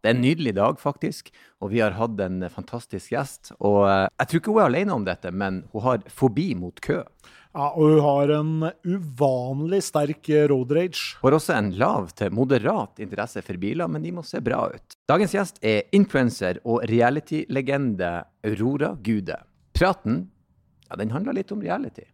[0.00, 1.28] Det er en nydelig dag, faktisk,
[1.60, 3.52] og vi har hatt en fantastisk gjest.
[3.58, 6.80] Og eh, jeg tror ikke hun er alene om dette, men hun har fobi mot
[6.84, 7.02] kø.
[7.50, 8.52] Ja, og hun har en
[8.86, 11.16] uvanlig sterk road rage.
[11.18, 14.62] Hun har også en lav til moderat interesse for biler, men de må se bra
[14.70, 14.96] ut.
[15.10, 18.12] Dagens gjest er influenser og reality-legende
[18.46, 19.40] Aurora Gude.
[19.76, 20.28] Praten
[20.90, 22.06] ja, den handler litt om reality.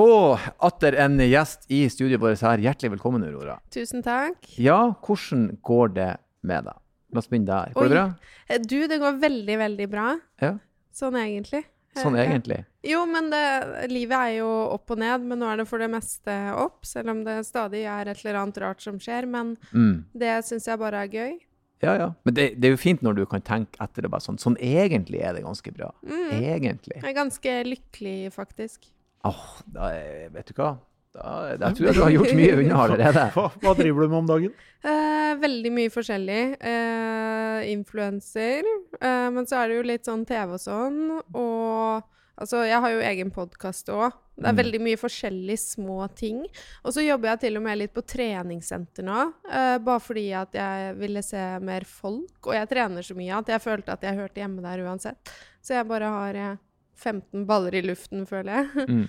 [0.00, 2.62] Og atter en gjest i studioet vårt her.
[2.64, 3.60] Hjertelig velkommen, Aurora.
[3.74, 4.48] Tusen takk.
[4.58, 6.08] Ja, hvordan går det
[6.42, 6.80] med deg?
[7.14, 7.74] La oss begynne der.
[7.76, 8.06] Går det bra?
[8.50, 10.08] Eh, Du, det går veldig, veldig bra.
[10.42, 10.56] Ja,
[10.94, 11.62] Sånn egentlig.
[11.94, 12.64] sånn Eh, egentlig.
[12.82, 15.88] Jo, men det, livet er jo opp og ned, men nå er det for det
[15.90, 16.84] meste opp.
[16.86, 19.26] Selv om det stadig er et eller annet rart som skjer.
[19.28, 20.04] Men Mm.
[20.12, 21.38] det syns jeg bare er gøy.
[21.82, 22.14] Ja, ja.
[22.24, 24.38] Men det, det er jo fint når du kan tenke etter det bare sånn.
[24.38, 25.92] Sånn egentlig er det ganske bra.
[26.02, 26.30] Mm.
[26.42, 26.96] Egentlig.
[27.02, 28.90] Jeg er ganske lykkelig, faktisk.
[29.24, 29.44] Åh,
[29.74, 30.74] da er, vet du hva?
[31.14, 33.26] Da, da tror jeg du har gjort mye unna allerede.
[33.36, 34.54] Hva, hva driver du med om dagen?
[34.84, 36.40] Eh, veldig mye forskjellig.
[36.60, 38.66] Eh, Influenser.
[39.00, 40.98] Eh, men så er det jo litt sånn TV og sånn.
[41.38, 42.02] Og
[42.36, 44.12] altså, jeg har jo egen podkast òg.
[44.34, 44.58] Det er Mm.
[44.58, 46.40] veldig mye forskjellige små ting.
[46.84, 49.32] Og så jobber jeg til og med litt på treningssenter nå.
[49.48, 52.42] eh, bare fordi at jeg ville se mer folk.
[52.48, 55.30] Og jeg trener så mye at jeg følte at jeg hørte hjemme der uansett.
[55.62, 56.56] Så jeg bare har eh,
[56.96, 58.88] 15 baller i luften, føler jeg.
[58.88, 59.04] Mm.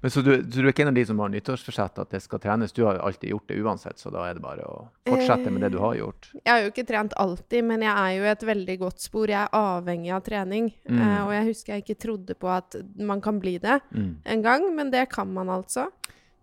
[0.00, 2.22] Men så du, så du er ikke en av de som har nyttårsforsett at det
[2.24, 2.72] skal trenes?
[2.72, 5.68] Du har alltid gjort det uansett, så da er det bare å fortsette med det
[5.74, 6.30] du har gjort.
[6.38, 9.28] Jeg har jo ikke trent alltid, men jeg er jo i et veldig godt spor.
[9.28, 10.70] Jeg er avhengig av trening.
[10.88, 10.96] Mm.
[11.04, 14.14] Eh, og jeg husker jeg ikke trodde på at man kan bli det Mm.
[14.24, 15.90] en gang, men det kan man altså.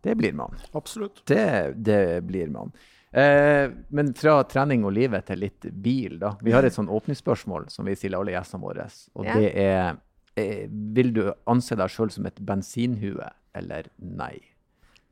[0.06, 0.54] Det blir man.
[0.78, 1.26] Absolutt.
[1.26, 2.70] Det, det blir man.
[3.10, 6.36] Eh, men fra trening og livet til litt bil, da.
[6.42, 8.88] Vi har et sånn åpningsspørsmål som vi stiller alle gjestene våre.
[9.18, 9.42] Og Ja.
[9.42, 9.94] det er eh,
[10.36, 14.36] Vil du anse deg sjøl som et bensinhue, eller nei?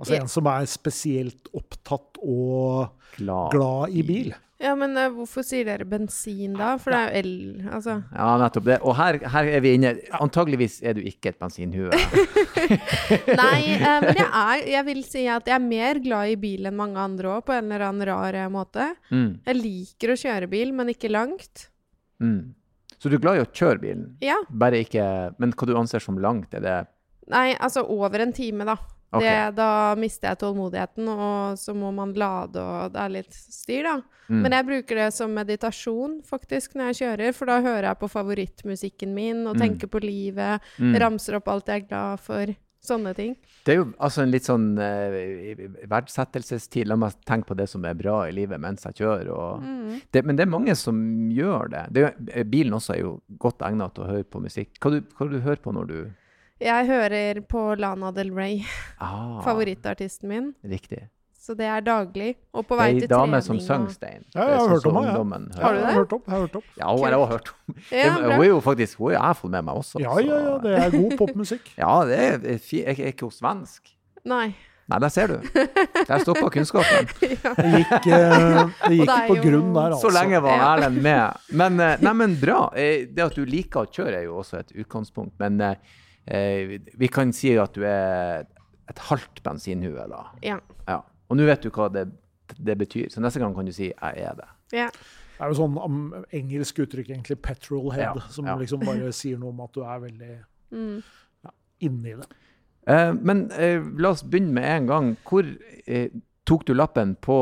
[0.01, 2.87] Altså en som er spesielt opptatt og
[3.19, 4.31] Glad, glad i bil.
[4.61, 6.75] Ja, men uh, hvorfor sier dere bensin da?
[6.81, 7.31] For det er jo el...
[7.73, 7.95] Altså.
[8.13, 8.75] Ja, nettopp det.
[8.85, 9.91] Og her, her er vi inne
[10.21, 11.89] Antageligvis er du ikke et bensinhue.
[13.41, 16.69] Nei, uh, men jeg er Jeg vil si at jeg er mer glad i bil
[16.69, 18.91] enn mange andre òg, på en eller annen rar eh, måte.
[19.09, 21.67] Mm, Jeg liker å kjøre bil, men ikke langt.
[22.21, 22.41] mm.
[23.01, 24.09] Så du er glad i å kjøre bilen?
[24.21, 24.37] Ja.
[24.49, 25.03] Bare ikke
[25.41, 26.53] Men hva du anser som langt?
[26.53, 26.79] Er det
[27.31, 28.75] Nei, altså over en time, da.
[29.13, 29.27] Okay.
[29.27, 33.83] Det, da mister jeg tålmodigheten, og så må man lade, og det er litt styr,
[33.83, 33.93] da.
[34.29, 34.41] Mm.
[34.41, 38.09] Men jeg bruker det som meditasjon, faktisk, når jeg kjører, for da hører jeg på
[38.11, 39.61] favorittmusikken min og Mm.
[39.61, 40.95] tenker på livet, Mm.
[40.99, 42.55] ramser opp alt jeg er glad for.
[42.81, 43.35] Sånne ting.
[43.63, 46.87] Det er jo altså en litt sånn eh, verdsettelsestid.
[46.89, 49.29] La meg tenke på det som er bra i livet mens jeg kjører.
[49.35, 50.01] Og Mm.
[50.11, 50.97] det, men det er mange som
[51.29, 51.83] gjør det.
[51.93, 54.73] det er, eh, bilen også er jo godt egnet til å høre på musikk.
[54.81, 56.11] Hva du, hva du hører på når du
[56.61, 58.63] Jeg hører på Lana Del Rey,
[58.99, 60.53] ah, favorittartisten min.
[60.63, 61.07] Riktig.
[61.41, 62.35] Så det er daglig.
[62.53, 63.45] Og på Det vei er ei til dame trening.
[63.47, 64.25] som synger, Stein.
[64.35, 64.85] Ja, Det er jeg har hørt
[65.21, 65.61] om henne, ja.
[65.63, 66.21] Har du Jeg har hørt om.
[66.27, 66.63] Jeg har hørt om.
[66.77, 67.75] Ja, hun har jeg også hørt om.
[67.91, 69.99] Ja, hun er jo faktisk hun har jeg fått med meg også.
[70.03, 70.57] Ja, ja, ja.
[70.61, 71.71] Det er god popmusikk.
[71.81, 73.89] Ja, det er, er, er ikke hun svensk?
[74.25, 74.53] Nei.
[74.91, 75.35] Nei, der ser du.
[76.07, 77.09] Der stoppa kunnskapen.
[77.45, 77.53] ja.
[77.57, 80.09] Det gikk, eh, det gikk det er på jo- grunn der, altså.
[80.09, 80.63] Så lenge var.
[80.75, 81.37] Erlend med.
[81.57, 82.67] Men, eh, nei, men bra.
[82.75, 85.33] Eh, Det at du liker å kjøre, er jo også et utgangspunkt.
[85.39, 85.75] Men eh,
[86.27, 88.43] eh, vi kan si at du er
[88.91, 90.25] et halvt bensinhue, da.
[90.43, 90.59] Ja.
[90.87, 91.01] Ja.
[91.31, 92.05] Og nå vet du hva det,
[92.59, 94.51] det betyr, så neste gang kan du si 'jeg er det'.
[94.75, 94.89] ja.
[95.41, 98.55] Det er jo sånn um, engelsk uttrykk, egentlig, 'petrol head', Ja, som ja.
[98.59, 100.37] liksom bare sier noe om at du er veldig
[100.71, 101.01] Mm.
[101.43, 101.49] ja,
[101.81, 102.27] inni det.
[102.87, 105.17] Eh, men eh, la oss begynne med en gang.
[105.25, 105.43] Hvor
[105.87, 106.09] eh,
[106.45, 107.37] tok du lappen på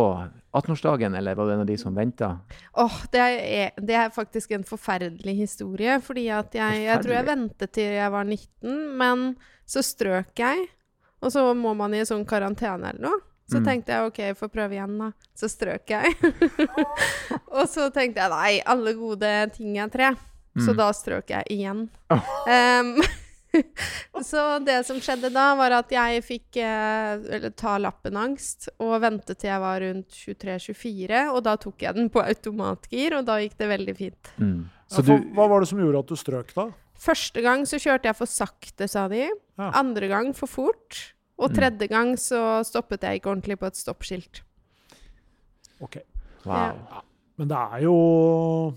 [0.54, 2.40] 18-årsdagen, eller var det en av de som venta?
[2.74, 6.00] Åh, det er, det er faktisk en forferdelig historie.
[6.02, 9.36] Fordi at jeg, jeg tror jeg ventet til jeg var 19, men
[9.66, 10.68] så strøk jeg.
[11.22, 13.20] Og så må man i sånn karantene eller noe.
[13.50, 13.66] Så Mm.
[13.66, 15.12] tenkte jeg OK, jeg får prøve igjen, da.
[15.36, 16.14] Så strøk jeg.
[17.58, 20.12] og så tenkte jeg nei, alle gode ting er tre.
[20.60, 20.78] Så Mm.
[20.78, 21.82] da strøk jeg igjen.
[22.50, 22.96] Em,
[24.22, 29.40] så det som skjedde da, var at jeg fikk eh, eller, ta lappen-angst og ventet
[29.42, 33.58] til jeg var rundt 23-24, og da tok jeg den på automatgir, og da gikk
[33.58, 34.32] det veldig fint.
[34.38, 34.68] Mm.
[34.70, 36.68] Ja, Så for, du hva var det som gjorde at du strøk, da?
[37.00, 39.26] Første gang så kjørte jeg for sakte, sa de.
[39.58, 39.72] Ja.
[39.80, 41.14] Andre gang for fort.
[41.40, 41.56] Og Mm.
[41.56, 44.42] tredje gang så stoppet jeg ikke ordentlig på et stoppskilt.
[45.82, 45.98] Ok.
[46.46, 46.76] Wow.
[47.38, 48.76] Men det er jo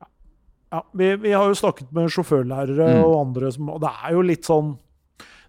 [0.00, 0.06] Ja,
[0.72, 3.04] ja vi, vi har jo snakket med sjåførlærere Mm.
[3.04, 4.78] og andre som Og det er jo litt sånn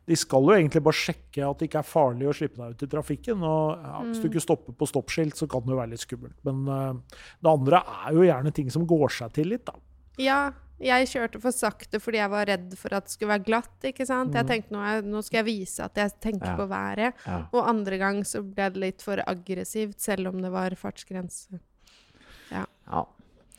[0.07, 2.83] de skal jo egentlig bare sjekke at det ikke er farlig å slippe deg ut
[2.83, 3.41] i trafikken.
[3.41, 6.35] og ja, Hvis du ikke stopper på stoppskilt, så kan det jo være litt skummelt.
[6.45, 6.93] Men uh,
[7.41, 9.73] det andre er jo gjerne ting som går seg til litt, da.
[10.21, 13.77] Ja, jeg kjørte for sakte fordi jeg var redd for at det skulle være glatt.
[13.83, 14.33] ikke sant?
[14.35, 16.55] Jeg tenkte nå, nå skal jeg vise at jeg tenker Ja.
[16.59, 17.13] på været.
[17.25, 17.37] Ja.
[17.53, 21.59] Og andre gang så ble det litt for aggressivt, selv om det var fartsgrense.
[22.51, 22.65] ja.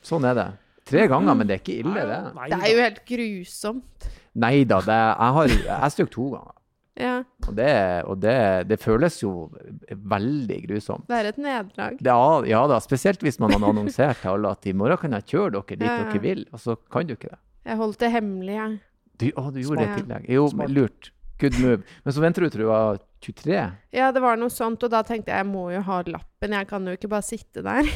[0.06, 0.46] Sånn er det.
[0.86, 2.18] Tre ganger, men det er ikke ille, det.
[2.52, 4.04] Det er jo helt grusomt.
[4.38, 6.52] Nei da, jeg har jeg strøk to ganger.
[6.96, 7.16] Ja,
[7.48, 9.50] Og, det, og det, det føles jo
[9.90, 11.06] veldig grusomt.
[11.08, 11.98] det er et nederlag.
[12.02, 15.26] Er, ja da, spesielt hvis man har annonsert til alle at i morgen kan jeg
[15.32, 16.04] kjøre dere dit Ja, ja.
[16.10, 17.38] dere vil, og så kan du ikke det.
[17.66, 18.78] Jeg holdt det hemmelig, jeg.
[19.18, 20.26] Du, å, du gjorde det i tillegg.
[20.30, 20.70] Jo, Smart.
[20.70, 21.12] lurt.
[21.40, 21.82] Good move.
[22.04, 23.56] Men så venter du til du var 23.
[23.92, 26.68] Ja, det var noe sånt, og da tenkte jeg jeg må jo ha lappen, jeg
[26.70, 27.88] kan jo ikke bare sitte der.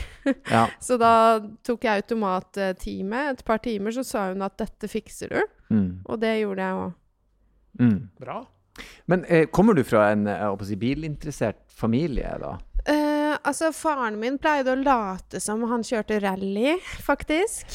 [0.50, 0.66] Ja.
[0.86, 3.22] Så da tok jeg automattime.
[3.32, 5.40] Et par timer så sa hun at dette fikser du,
[5.70, 6.00] Mm.
[6.04, 6.92] og det gjorde jeg òg.
[7.78, 7.98] Mm.
[8.18, 8.40] Bra.
[9.10, 12.56] Men eh, kommer du fra en å si, bilinteressert familie, da?
[13.46, 17.66] Altså, faren min pleide å late som han kjørte rally, faktisk.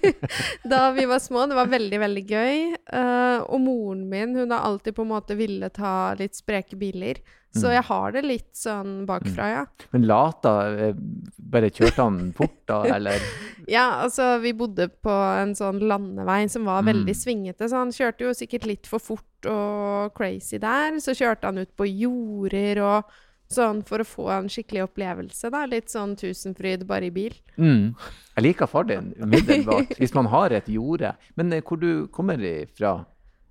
[0.72, 1.46] da vi var små.
[1.50, 2.58] Det var veldig, veldig gøy.
[2.88, 7.20] Uh, og moren min, hun har alltid på en måte villet ha litt spreke biler.
[7.54, 9.60] Så jeg har det litt sånn bakfra, ja.
[9.92, 10.96] Men Lata eh,
[11.38, 13.22] Bare kjørte han fort, da, eller?
[13.70, 17.20] Ja, altså, vi bodde på en sånn landevei som var veldig Mm.
[17.20, 20.98] svingete, så han kjørte jo sikkert litt for fort og crazy der.
[20.98, 23.14] Så kjørte han ut på jorder og
[23.50, 25.64] sånn for å få en skikkelig opplevelse, da.
[25.66, 27.34] Litt sånn Tusenfryd, bare i bil.
[27.58, 27.94] Mm.
[28.36, 31.14] Jeg liker far din umiddelbart, hvis man har et jorde.
[31.36, 32.38] Men eh, hvor du kommer
[32.76, 33.04] fra?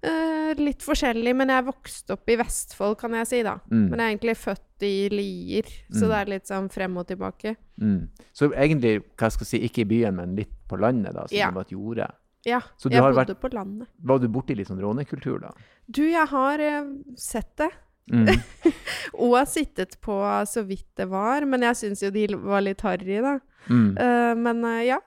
[0.03, 3.53] Eh, litt forskjellig, men jeg vokste opp i Vestfold, kan jeg si, da.
[3.71, 3.85] Mm.
[3.89, 6.09] Men jeg er egentlig født i Lier, så Mm.
[6.09, 7.55] det er litt sånn frem og tilbake.
[7.79, 8.09] Mm.
[8.33, 11.39] Så egentlig, hva skal jeg si, ikke i byen, men litt på landet, da, siden
[11.39, 11.47] Ja.
[11.47, 12.11] det var et jorde.
[12.45, 13.87] Ja, Så du jeg har bodde på landet.
[14.03, 15.51] Var du borti litt sånn rånekultur, da?
[15.89, 17.69] Du, jeg har uh, sett det.
[18.11, 18.27] Mm.
[19.23, 20.17] Og har sittet på
[20.49, 23.37] så vidt det var, men jeg syns jo de var litt harry, da.
[23.69, 23.89] Mm.
[23.95, 24.99] Uh, men uh, ja.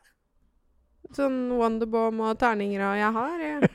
[1.17, 3.69] Sånn Wonderbomb og terninger og jeg har jeg.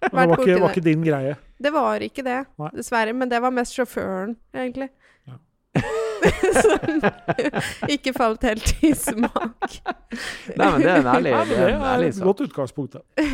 [0.00, 1.34] Det var ikke, var ikke din greie.
[1.60, 2.70] Det var ikke det, Nei.
[2.78, 3.12] dessverre.
[3.12, 4.88] Men det var mest sjåføren, egentlig.
[5.28, 5.36] Ja.
[6.60, 9.76] Som ikke falt helt i smak.
[10.56, 12.96] Nei, men det er en ærlig, Ja, det er er et godt utgangspunkt.
[12.96, 13.26] da.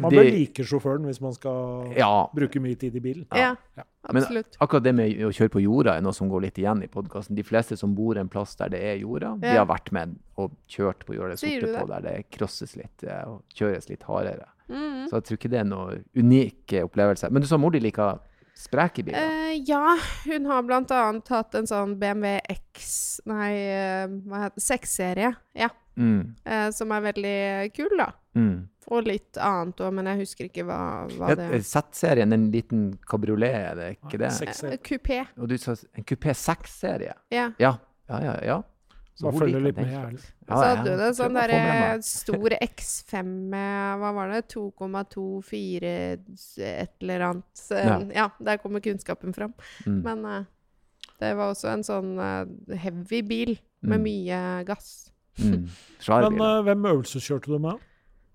[0.00, 3.26] Man bør like sjåføren hvis man skal ja, bruke mye tid i bilen.
[3.34, 3.86] Ja, Ja.
[4.12, 6.88] Men- akkurat det med å kjøre på jorda er noe som går litt igjen i
[6.88, 7.34] podkasten.
[7.36, 10.52] De fleste som bor en plass der det er jorda, de har vært med og
[10.68, 14.46] kjørt på jorda sorte på, der det krosses litt eh, og kjøres litt hardere.
[14.68, 15.08] Mm.
[15.08, 17.30] Så jeg tror ikke det er noen unik eh, opplevelse.
[17.30, 18.18] Men du sa mor di liker
[18.56, 19.20] spreke biler?
[19.20, 24.56] Uh, ja, hun har blant annet hatt en sånn BMW X Nei, eh, hva heter
[24.56, 24.64] det?
[24.66, 25.34] 6-serie.
[25.56, 25.70] Ja.
[25.96, 27.36] Mm, eh, som er veldig
[27.76, 28.10] kul, da.
[28.36, 28.56] mm.
[28.94, 30.76] Og litt annet òg, men jeg husker ikke hva,
[31.16, 34.28] hva Ja, det Z-serien, en liten kabriolet, er det ikke det?
[34.70, 35.24] Eh, Kupé.
[35.40, 37.16] Og du sa en kupé 6-serie?
[37.34, 37.48] Ja.
[37.58, 37.72] Ja,
[38.08, 38.34] ja, ja.
[38.44, 38.58] ja.
[39.16, 40.20] Så Bare følger liker litt den med.
[40.46, 44.42] Ja, så hadde du det sånn derre stor X5 med Hva var det?
[44.52, 45.82] 2,24
[46.60, 47.44] et eller annet.
[47.56, 47.98] Så, Ja.
[48.14, 48.28] ja.
[48.38, 49.54] der kommer kunnskapen fram.
[49.86, 50.02] Mm.
[50.04, 50.44] Men eh,
[51.20, 54.02] det var også en sånn eh, heavy bil med Mm.
[54.04, 55.10] mye gass.
[55.38, 55.66] Mm.
[56.08, 57.82] Men uh, hvem øvelseskjørte du med?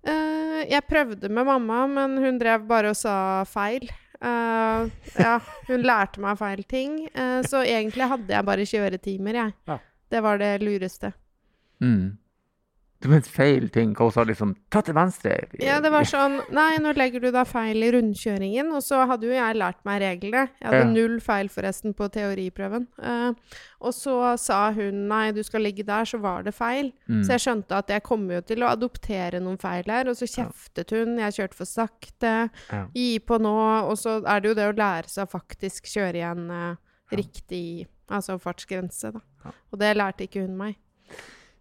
[0.06, 3.14] Uh, jeg prøvde med mamma, men hun drev bare og sa
[3.48, 3.88] feil.
[4.22, 4.86] Uh,
[5.18, 6.98] ja, hun lærte meg feil ting.
[7.10, 9.54] eh, så egentlig hadde jeg bare kjøretimer, jeg.
[9.66, 9.78] Ja.
[10.12, 11.12] Det var det lureste.
[11.82, 12.18] Mm.
[13.02, 13.94] Det var feil ting.
[13.98, 15.34] Hva hun sa liksom Ta til venstre.
[15.58, 18.70] Ja, det var sånn Nei, nå legger du deg feil i rundkjøringen.
[18.76, 20.44] Og så hadde jo jeg lært meg reglene.
[20.60, 20.90] Jeg hadde Ja.
[20.92, 22.86] null feil, forresten, på teoriprøven.
[23.02, 23.34] Uh,
[23.82, 26.92] og så sa hun nei, du skal ligge der, så var det feil.
[27.08, 27.24] Mm.
[27.24, 30.08] Så jeg skjønte at jeg kommer jo til å adoptere noen feil her.
[30.08, 31.18] Og så kjeftet hun.
[31.18, 32.34] Jeg kjørte for sakte.
[32.70, 32.86] Ja.
[32.94, 33.56] Gi på nå.
[33.90, 36.76] Og så er det jo det å lære seg å faktisk kjøre igjen uh,
[37.12, 39.22] riktig altså fartsgrense, da.
[39.44, 39.52] Ja.
[39.72, 40.78] Og det lærte ikke hun meg.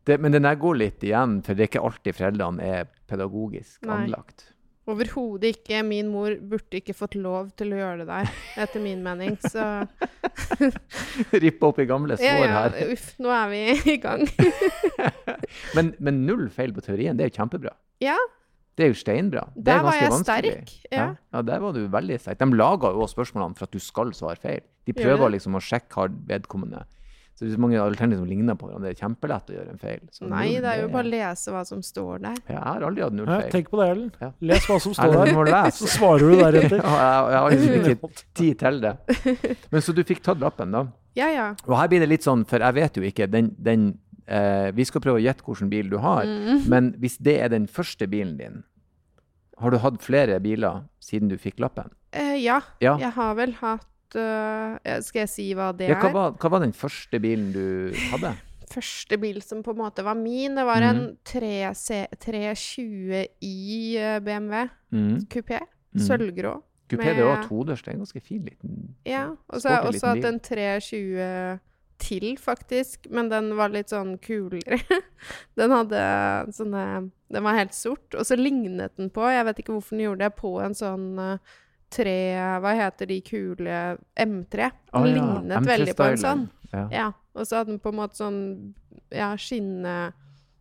[0.08, 3.84] Det, men den der går litt igjen, for det er ikke alltid foreldrene er pedagogisk
[3.86, 4.00] Nei.
[4.08, 4.48] anlagt.
[4.90, 5.84] Overhodet ikke.
[5.86, 8.32] Min mor burde ikke fått lov til å gjøre det der,
[8.64, 9.36] etter min mening.
[9.46, 9.62] Så
[11.44, 12.78] Rippe opp i gamle ja, sår ja, her.
[12.96, 13.62] uff, nå er vi
[13.94, 14.26] i gang.
[15.76, 17.74] Men, men null feil på teorien, det er jo kjempebra.
[18.04, 18.16] Ja.
[18.80, 19.44] Det er jo steinbra.
[19.54, 20.52] Det Der er var jeg vanskelig.
[20.56, 20.72] sterk.
[20.92, 20.98] Ja.
[20.98, 21.08] Ja.
[21.36, 22.40] ja, der var du veldig sterk.
[22.40, 24.64] De lager jo også spørsmålene for at du skal svare feil.
[24.88, 26.86] De prøver liksom å sjekke har vedkommende
[27.42, 28.92] Så er mange alternativer som ligner på hverandre.
[28.92, 30.02] Det er kjempelett å gjøre en feil.
[30.14, 32.36] Så Nei, null, det er jo bare å lese hva som står der.
[32.46, 33.52] Ja, Jeg har aldri hatt null Ja, feil.
[33.56, 34.12] tenk på det, Ellen.
[34.22, 34.30] Ja.
[34.52, 36.78] Les hva som står der, så svarer du deretter.
[36.86, 38.94] Ja, jeg, jeg har liksom ikke tid til det.
[39.74, 40.86] Men så du fikk tatt lappen, da?
[41.18, 41.48] Ja, ja.
[41.68, 43.88] Og her blir det litt sånn, for jeg vet jo ikke den, den
[44.30, 46.62] eh, Vi skal prøve å gjette hvilken bil du har, Mm.
[46.72, 48.62] men hvis det er den første bilen din,
[49.62, 51.90] har du hatt flere biler siden du fikk lappen?
[52.16, 52.96] Uh, ja, Ja.
[53.00, 53.86] jeg har vel hatt
[54.20, 56.14] Skal jeg si hva det ja hva, er?
[56.16, 57.66] var, hva var den første bilen du
[58.12, 58.32] hadde?
[58.72, 60.86] Første bil som på en måte var min, det var mm.
[60.88, 63.58] en 320i
[64.00, 64.56] eh, BMW
[64.92, 65.24] Mm.
[65.32, 65.60] kupé.
[65.96, 66.62] Sølvgrå.
[66.92, 69.30] Kupé det var todørs, det er en ganske fin liten Ja.
[69.48, 71.60] Og så har jeg også hatt en 320
[72.02, 73.08] til, faktisk.
[73.10, 74.82] Men den var litt sånn kulere.
[75.60, 76.04] den hadde
[76.56, 76.86] sånne
[77.32, 78.12] Den var helt sort.
[78.18, 81.08] Og så lignet den på, jeg vet ikke hvorfor den gjorde det, på en sånn
[81.20, 81.38] eh,
[81.92, 82.16] tre
[82.64, 83.78] Hva heter de kule
[84.16, 84.58] M3?
[84.58, 86.44] Den Å ja, lignet veldig på en sånn.
[86.72, 86.84] Ja.
[86.92, 87.08] Ja.
[87.36, 88.42] Og så hadde den på en måte sånn
[89.12, 89.96] ja, skinne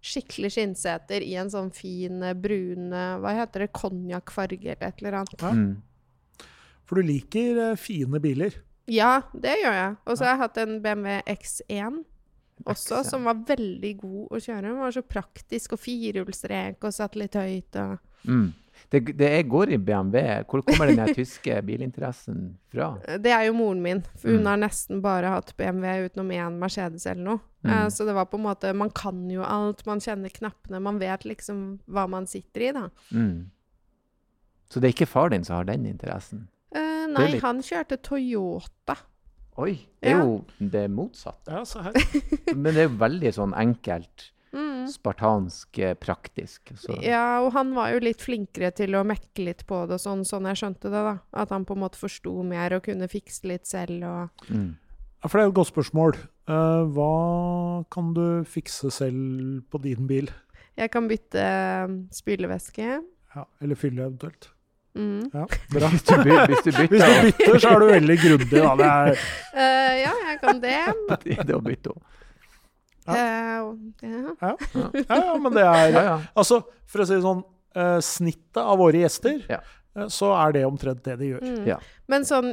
[0.01, 2.89] Skikkelig skinnseter i en sånn fin eh, brun
[3.21, 3.73] Hva heter det?
[3.77, 5.43] Konjakkfarge eller et eller annet.
[5.43, 5.51] Ja.
[5.53, 6.47] Mm.
[6.89, 8.57] For du liker eh, fine biler.
[8.91, 9.99] Ja, det gjør jeg.
[10.09, 12.01] Og så har jeg hatt en BMW X1
[12.65, 13.11] også, X1.
[13.13, 14.65] som var veldig god å kjøre.
[14.67, 17.77] Den var så praktisk, og firehjulstrek, og satt litt høyt.
[17.85, 18.51] Og Mm.
[18.91, 20.23] Det, det jeg går i BMW.
[20.49, 22.97] Hvor kommer den tyske bilinteressen fra?
[23.19, 24.47] det er jo moren min, for hun Mm.
[24.47, 27.41] har nesten bare hatt BMW utenom én Mercedes eller noe.
[27.63, 27.71] Mm.
[27.71, 30.99] Uh, så det var på en måte Man kan jo alt, man kjenner knappene, man
[30.99, 32.89] vet liksom hva man sitter i, da.
[33.13, 33.51] Mm.
[34.71, 36.47] Så det er ikke far din som har den interessen?
[36.75, 38.97] Eh, er nei, litt- han kjørte Toyota.
[39.59, 40.25] Oi, det er Ja.
[40.25, 41.51] jo det motsatte.
[41.51, 41.93] Ja.
[42.55, 44.89] Men det er jo veldig sånn enkelt, Mm.
[44.91, 46.73] spartansk, eh, praktisk.
[46.75, 46.97] Så.
[47.07, 50.49] Ja, og han var jo litt flinkere til å mekke litt på det, sånn, sånn
[50.51, 51.17] jeg skjønte det, da.
[51.33, 54.77] At han på en måte forsto mer og kunne fikse litt selv og Mm.
[55.21, 56.15] Ja, for det er jo et godt spørsmål.
[56.49, 60.31] Uh, hva kan du fikse selv på din bil?
[60.81, 62.87] Jeg kan bytte eh, spylevæske.
[63.37, 64.49] Ja, eller fylle eventuelt.
[64.97, 65.29] Mm.
[65.35, 65.91] Ja, bra.
[65.93, 68.73] Hvis du, by, hvis du Hvis bytter du bytter, så er du veldig grundig, da.
[68.81, 70.79] Det er, Uh, ja, jeg kan det.
[71.27, 72.20] det er å bytte opp.
[73.17, 73.75] Ja.
[74.03, 74.35] Eh, ja.
[74.41, 74.55] ja.
[74.95, 76.17] ja, ja, men det er Ja, ja.
[76.35, 77.45] Altså, for å si det sånn,
[77.77, 79.61] eh, snittet av våre gjester, Ja.
[79.97, 81.43] eh, så er det omtrent det de gjør.
[81.47, 81.65] Mm.
[81.69, 81.79] Ja.
[82.11, 82.53] Men sånn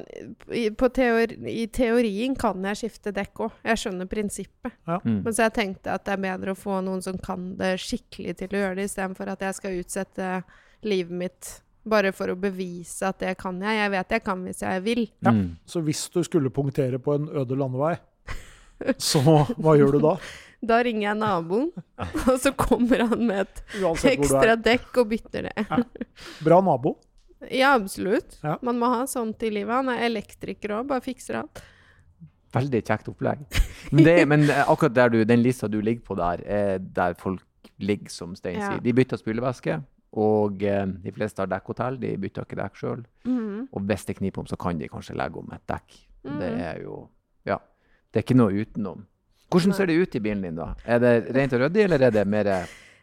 [0.54, 3.52] i, på teori, i teorien kan jeg skifte dekk òg.
[3.66, 4.74] Jeg skjønner prinsippet.
[4.86, 5.22] Mm.
[5.26, 8.38] Men så jeg tenkte at det er bedre å få noen som kan det skikkelig
[8.44, 10.34] til å gjøre det, istedenfor at jeg skal utsette
[10.86, 11.56] livet mitt
[11.88, 13.78] bare for å bevise at det kan jeg.
[13.80, 15.06] Jeg vet jeg kan hvis jeg vil.
[15.24, 15.32] Ja.
[15.32, 15.46] Mm.
[15.66, 17.96] Så hvis du skulle punktere på en øde landevei,
[19.02, 20.18] så hva gjør du da?
[20.62, 21.68] Da ringer jeg naboen,
[22.32, 23.60] og så kommer han med et
[24.14, 25.68] ekstra dekk og bytter det.
[26.46, 26.96] Bra nabo.
[27.54, 28.40] Ja, absolutt.
[28.42, 28.56] Ja.
[28.66, 29.70] Man må ha sånt i livet.
[29.70, 31.60] Han er elektriker òg, bare fikser alt.
[32.56, 33.44] Veldig kjekt opplegg.
[33.94, 37.14] Men, det, men eh, akkurat der du, den lista du ligger på der, er der
[37.22, 37.44] folk
[37.78, 38.72] ligger, som Stein Ja.
[38.72, 38.82] sier.
[38.82, 39.78] De bytter spylevæske,
[40.18, 42.00] og eh, de fleste har dekkhotell.
[42.02, 43.06] De bytter ikke dekk sjøl.
[43.30, 43.68] Mhm.
[43.70, 45.94] Og hvis det kniper om, så kan de kanskje legge om et dekk.
[46.26, 46.60] Det Mhm.
[46.72, 46.98] er jo
[47.46, 47.60] Ja.
[48.12, 49.06] Det er ikke noe utenom.
[49.50, 50.74] Hvordan ser det ut i bilen din, da?
[50.86, 52.50] Er det rent og ryddig, eller er det mer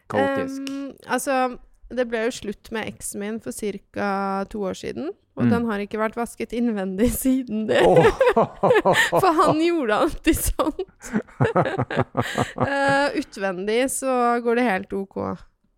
[0.09, 0.61] kaotisk?
[0.69, 1.57] Um, altså,
[1.89, 4.45] det ble jo slutt med eksen min for ca.
[4.49, 5.09] to år siden.
[5.35, 5.49] Og Mm.
[5.51, 7.81] den har ikke vært vasket innvendig siden det.
[7.83, 7.99] Oh.
[9.19, 10.85] For han gjorde alltid sånt.
[12.55, 15.17] uh, utvendig så går det helt OK.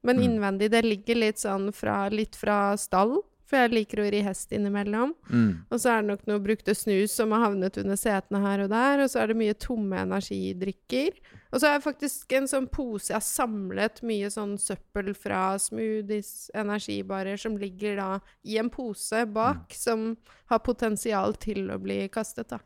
[0.04, 0.24] Men Mm.
[0.28, 3.18] innvendig, det ligger litt sånn fra, litt fra stall.
[3.48, 5.14] For jeg liker å ri hest innimellom.
[5.32, 5.52] Mm.
[5.72, 8.74] Og så er det nok noe brukte snus som har havnet under setene her og
[8.74, 9.04] der.
[9.06, 11.16] Og så er det mye tomme energidrikker.
[11.48, 15.54] Og så har jeg faktisk en sånn pose Jeg har samlet mye sånn søppel fra
[15.64, 18.10] smoothies, energibarer, som ligger da
[18.44, 20.10] i en pose bak, som
[20.52, 22.60] har potensial til å bli kastet, da.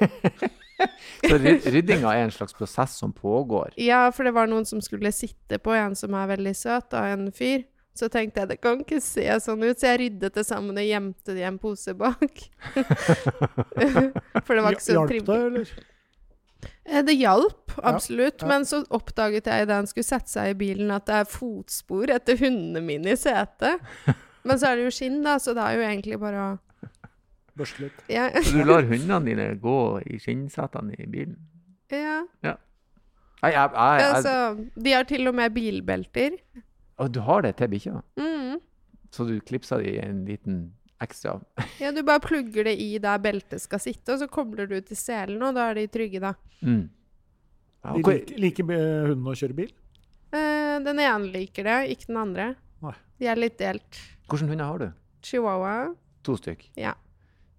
[1.28, 3.76] Så ry- ryddinga er en slags prosess som pågår.
[3.78, 7.04] Ja, for det var noen som skulle sitte på en som er veldig søt, da,
[7.12, 7.62] en fyr.
[7.94, 10.86] Så tenkte jeg det kan ikke se sånn ut, så jeg ryddet det sammen og
[10.86, 12.38] gjemte det i en pose bak.
[14.46, 15.72] for det var ikke så Hjalp det, eller?
[16.88, 18.40] Eh, Det hjalp, absolutt.
[18.42, 18.48] ja.
[18.48, 22.12] Men så oppdaget jeg da han skulle sette seg i bilen, at det er fotspor
[22.14, 23.82] etter hundene mine i setet.
[24.42, 26.52] Men så er det jo skinn, da, så det er jo egentlig bare å
[27.52, 27.98] Børste litt.
[28.08, 29.76] ja, Så du lar hundene dine gå
[30.08, 31.36] i skinnsetene i bilen?
[31.92, 32.22] ja.
[33.42, 34.34] Nei, jeg, jeg, jeg, Altså,
[34.86, 36.36] de har til og med bilbelter.
[37.02, 37.98] Å, du har det til bikkja?
[38.20, 38.60] Mm.
[39.12, 40.62] Så du klipsa det i en liten
[41.02, 41.34] ekstra
[41.82, 44.98] Ja, du bare plugger det i der beltet skal sitte, og så kobler du til
[44.98, 46.34] selen, og da er de trygge, da.
[46.62, 46.84] mm.
[47.82, 49.72] ja, De liker, like eh, hundene å kjøre bil?
[50.32, 52.48] Eh, den ene liker det, ikke den andre.
[52.84, 52.94] Nei.
[53.18, 54.00] De er litt delt.
[54.30, 54.88] Hvordan hunder har du?
[55.26, 55.76] Chihuahua.
[56.26, 56.68] To stykk?
[56.78, 56.94] Ja.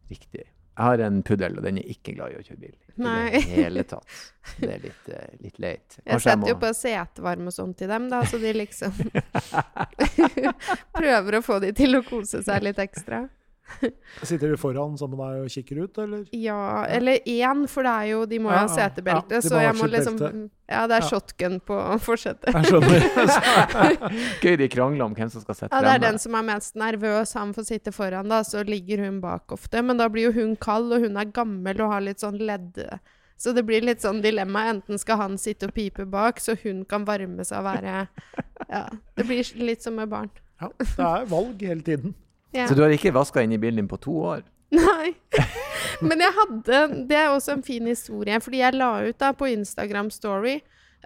[0.09, 0.47] Riktig.
[0.73, 2.73] Jeg har en puddel, og den er ikke glad i å kjøre bil.
[2.93, 3.29] I Nei.
[3.33, 4.15] det hele tatt.
[4.57, 5.97] Det er litt, eh, litt leit.
[6.09, 8.97] Jeg setter jo på setevarme og sånt til dem, da, så de liksom
[10.97, 13.27] Prøver å få de til å kose seg litt ekstra.
[14.29, 16.25] Sitter de foran sammen med deg og kikker ut, eller?
[16.35, 19.61] Ja, eller én, for det er jo De må jo Ja, ha setebelte, ja, så
[19.63, 20.19] jeg må liksom.
[20.69, 22.53] Ja, det er shotgun på forsetet.
[22.55, 23.07] Jeg skjønner.
[24.43, 26.77] Gøy de krangler om hvem som skal sitte Ja, det er den som er mest
[26.79, 27.33] nervøs.
[27.37, 29.83] Han får sitte foran, da, så ligger hun bak ofte.
[29.85, 32.79] Men da blir jo hun kald, og hun er gammel og har litt sånn ledd...
[33.43, 34.61] Så det blir litt sånn dilemma.
[34.71, 38.05] Enten skal han sitte og pipe bak, så hun kan varme seg og være
[38.69, 38.85] Ja.
[39.17, 40.29] Det blir litt som med barn.
[40.61, 42.13] Ja, det er valg hele tiden.
[42.53, 42.67] Ja.
[42.69, 44.43] Så du har ikke vaska inn i bilen din på to år?
[44.73, 45.13] Nei.
[46.07, 46.77] Men jeg hadde
[47.09, 50.55] Det er også en fin historie, fordi jeg la ut da på Instagram Story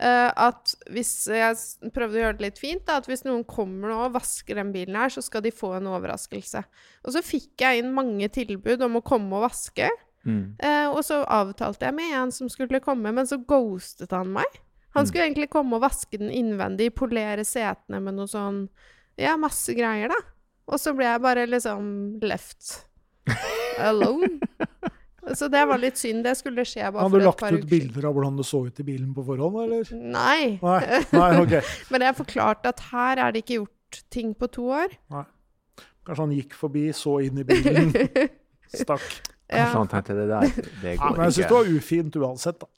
[0.01, 3.91] uh, at hvis Jeg prøvde å gjøre det litt fint, da, at hvis noen kommer
[3.91, 6.63] nå og vasker den bilen her, så skal de få en overraskelse.
[7.05, 9.89] Og så fikk jeg inn mange tilbud om å komme og vaske.
[10.27, 10.57] Mm.
[10.59, 14.63] Uh, og så avtalte jeg med en som skulle komme, men så ghostet han meg.
[14.97, 18.65] Han skulle egentlig komme og vaske den innvendig, polere setene med noe sånn
[19.17, 20.17] Ja, masse greier, da.
[20.67, 21.85] Og så ble jeg bare liksom
[22.27, 22.73] left
[23.79, 24.39] alone.
[25.35, 26.23] Så det var litt synd.
[26.23, 27.39] Det skulle skje bare for et et uker.
[27.39, 27.71] par du uker siden.
[27.91, 29.89] bilder av hvordan det så ut i bilen på forhånd, eller?
[29.95, 30.59] Nei.
[30.61, 31.55] Nei, nei ok.
[31.91, 34.95] Men jeg forklarte at her er det ikke gjort ting på to år.
[36.07, 37.91] Kanskje han gikk forbi, så inn i bilen,
[38.83, 39.03] stakk.
[39.47, 39.67] Ja.
[39.67, 40.47] Kanskje han tenkte det der.
[40.83, 42.71] Det Ja, men jeg syns det var ufint uansett, da.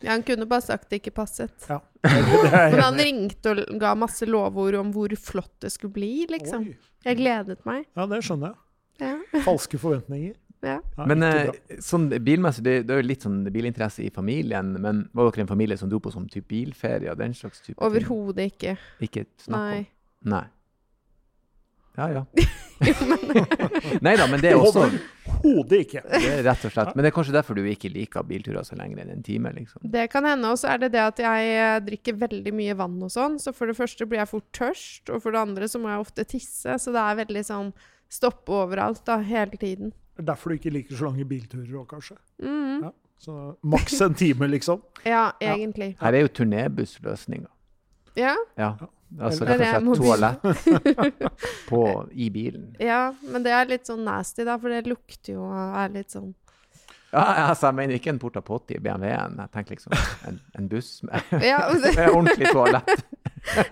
[0.00, 1.54] Ja, han kunne bare sagt det ikke passet.
[1.68, 1.80] Ja.
[2.72, 6.70] Men han ringte og ga masse lovord om hvor flott det skulle bli, liksom.
[6.70, 6.76] Oi.
[7.04, 7.86] Jeg gledet meg.
[7.96, 8.62] Ja, det skjønner jeg.
[9.00, 9.42] Ja.
[9.46, 10.34] Falske forventninger.
[10.36, 10.76] ja.
[10.96, 14.74] Ja, Men eh, sånn bilmessig, det, det er jo litt sånn bilinteresse i familien.
[14.76, 17.78] Men var dere en familie som dro på sånn type bilferie og den slags type?
[17.80, 18.74] Overhodet ikke.
[19.00, 19.78] Ikke snakk Nei.
[19.80, 20.34] om?
[20.34, 20.44] Nei.
[22.00, 22.24] Ja ja.
[24.00, 26.00] Nei da, men det er også Overhodet ikke.
[26.08, 26.94] det er rett og slett.
[26.96, 29.84] Men det er kanskje derfor du ikke liker bilturer så lenger enn en time, liksom.
[29.92, 30.48] Det kan hende.
[30.52, 33.36] Og så er det det at jeg eh, drikker veldig mye vann og sånn.
[33.40, 36.04] Så for det første blir jeg fort tørst, og for det andre så må jeg
[36.06, 36.76] ofte tisse.
[36.82, 37.72] Så det er veldig sånn
[38.10, 39.92] stoppe overalt da, hele tiden.
[40.16, 42.16] Det er Derfor du ikke liker så lange bilturer òg, kanskje.
[42.42, 42.86] Mm.
[42.88, 42.94] Ja.
[43.20, 43.34] Så
[43.68, 44.80] maks en time, liksom.
[45.04, 45.92] Ja, egentlig.
[46.00, 47.50] Her er jo turnébussløsninga.
[48.16, 48.72] Ja, Ja.
[49.18, 50.42] Altså rett og slett toalett
[51.70, 51.80] på,
[52.12, 52.68] i bilen.
[52.78, 56.14] ja, men det er litt sånn nasty, da, for det lukter jo og er litt
[56.14, 56.28] sånn
[57.10, 59.34] Ja, altså, jeg mener ikke en Porta Potti i BMW-en.
[59.42, 59.96] Jeg tenker liksom
[60.28, 63.02] en, en buss med Ja, det- med ordentlig toalett.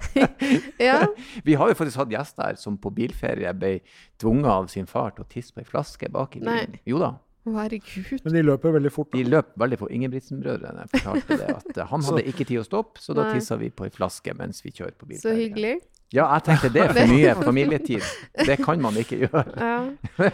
[0.88, 1.07] ja.
[1.47, 3.76] Vi har jo faktisk hatt gjester som på bilferie ble
[4.18, 6.75] tvunget av sin far til å tisse på ei flaske bak i bilen.
[6.75, 6.82] Nei.
[6.89, 7.13] Jo da.
[7.56, 8.25] Herregud.
[8.25, 9.11] Men de løper veldig fort.
[9.13, 9.30] De Da.
[9.37, 9.93] løp veldig fort.
[9.97, 11.49] Ingebrigtsen-brødrene fortalte det.
[11.56, 14.34] At eh, han hadde ikke tid å stoppe, så da tissa vi på ei flaske
[14.39, 15.78] mens vi kjører på Så hyggelig.
[16.15, 18.04] Ja, jeg tenkte det er for mye familietid.
[18.49, 19.45] Det kan man ikke gjøre.
[19.69, 20.30] Ja.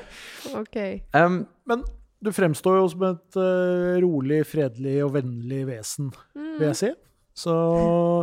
[0.60, 0.76] OK.
[1.14, 1.82] Um, Men
[2.24, 6.92] du fremstår jo som et uh, rolig, fredelig og vennlig vesen, vil jeg si.
[7.36, 7.54] Så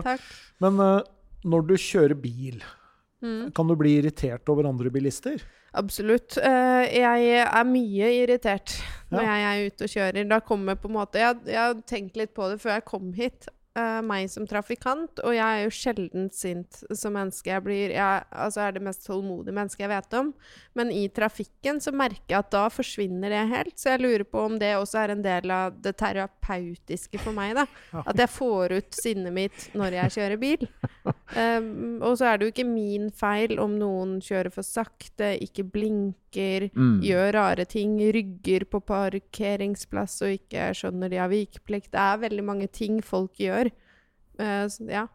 [0.05, 0.23] Takk.
[0.63, 1.01] Men uh,
[1.43, 2.61] når du kjører bil,
[3.21, 3.51] Mm.
[3.53, 5.41] kan du bli irritert over andre bilister?
[5.73, 6.37] Absolutt.
[6.37, 8.73] Eh, jeg er mye irritert
[9.11, 9.35] når Ja.
[9.37, 10.27] jeg er ute og kjører.
[10.29, 13.13] Da kommer på en måte Jeg, jeg har tenkt litt på det før jeg kom
[13.13, 13.47] hit.
[13.73, 17.45] eh, meg som trafikant, og jeg er jo sjelden sint som menneske.
[17.47, 20.33] Jeg blir, jeg, altså er det mest tålmodige mennesket jeg vet om.
[20.75, 23.77] Men i trafikken så merker jeg at da forsvinner det helt.
[23.79, 25.95] Så jeg lurer på om det også er en del av det
[26.51, 27.55] terapeutiske for meg.
[27.55, 27.65] da.
[28.05, 30.67] At jeg får ut sinnet mitt når jeg kjører bil.
[31.35, 35.63] Um, og så er det jo ikke min feil om noen kjører for sakte, ikke
[35.71, 37.01] blinker, Mm.
[37.03, 41.91] gjør rare ting, rygger på parkeringsplass og ikke skjønner de har vikeplikt.
[41.91, 43.71] Det er veldig mange ting folk gjør.
[44.39, 45.07] Uh, så ja.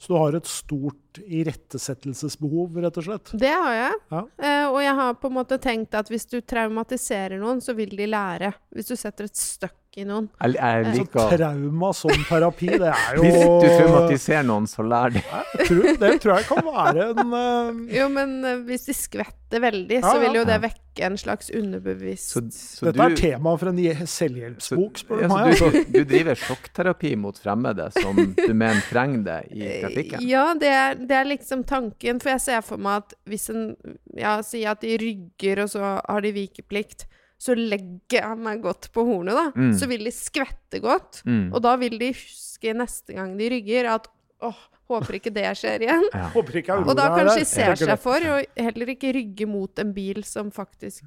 [0.00, 3.32] Så du har et stort irettesettelsesbehov, rett og slett?
[3.36, 3.98] Det har jeg.
[4.10, 4.22] Ja.
[4.40, 7.92] Eh, og jeg har på en måte tenkt at hvis du traumatiserer noen, så vil
[7.98, 8.52] de lære.
[8.72, 10.28] Hvis du setter et støkk i noen.
[10.38, 15.10] jeg, jeg Så trauma som terapi, det er jo Hvis du traumatiserer noen, så lær
[15.16, 15.22] de.
[15.66, 17.80] Tror, Det tror jeg kan være en uh...
[17.90, 21.50] Jo, men eh, hvis de skvetter veldig, Ja, så vil jo det vekke en slags
[21.50, 25.34] underbevisst Så, så Dette er du- tema for en je- selvhjelpsbok, spør du ja, så
[25.34, 25.44] meg.
[25.44, 25.70] du, Altså.
[25.74, 30.22] du, du driver sjokkterapi mot fremmede som du mener trenger det i trafikken?
[30.30, 32.20] Ja, det er, det er liksom tanken.
[32.22, 33.72] For jeg ser for meg at hvis en
[34.16, 37.08] ja, sier at de rygger, og så har de vikeplikt,
[37.40, 39.46] så legger jeg meg godt på hornet, da.
[39.56, 39.72] Mm.
[39.80, 41.22] Så vil de skvette godt.
[41.24, 41.46] Mm.
[41.56, 44.08] Og da vil de huske neste gang de rygger, at
[44.44, 44.58] åh,
[44.90, 46.04] håper ikke det skjer igjen.
[46.12, 46.26] Ja.
[46.36, 49.94] Håper ikke Og da kanskje de ser seg for, og heller ikke rygge mot en
[49.96, 51.06] bil som faktisk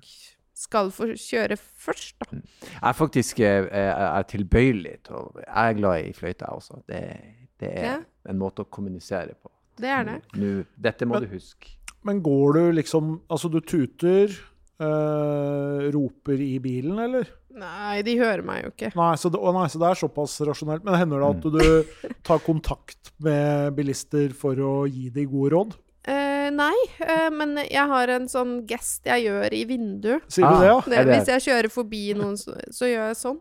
[0.64, 2.40] skal få kjøre først, da.
[2.40, 6.60] Jeg er faktisk eh, jeg er tilbøyelig til å Jeg er glad i fløyte, jeg
[6.62, 6.80] også.
[6.88, 7.02] Det,
[7.60, 7.96] det er Ja.
[8.30, 9.52] en måte å kommunisere på.
[9.82, 10.18] Det er det.
[10.38, 11.74] Nå, dette må Men- du huske.
[12.06, 14.32] Men går du liksom Altså, du tuter,
[14.82, 17.30] eh, roper i bilen, eller?
[17.54, 18.92] Nei, de hører meg jo ikke.
[18.98, 20.84] Nei så, det, å nei, så det er såpass rasjonelt.
[20.88, 21.38] Men hender det Mm.
[21.38, 25.76] at du tar kontakt med bilister for å gi dem gode råd?
[26.10, 30.26] Eh, nei, eh, men jeg har en sånn gest jeg gjør i vinduet.
[30.28, 30.54] Sier Ah.
[30.58, 30.80] du det, ja?
[30.82, 33.40] Det, hvis jeg kjører forbi noen, så, så gjør jeg sånn.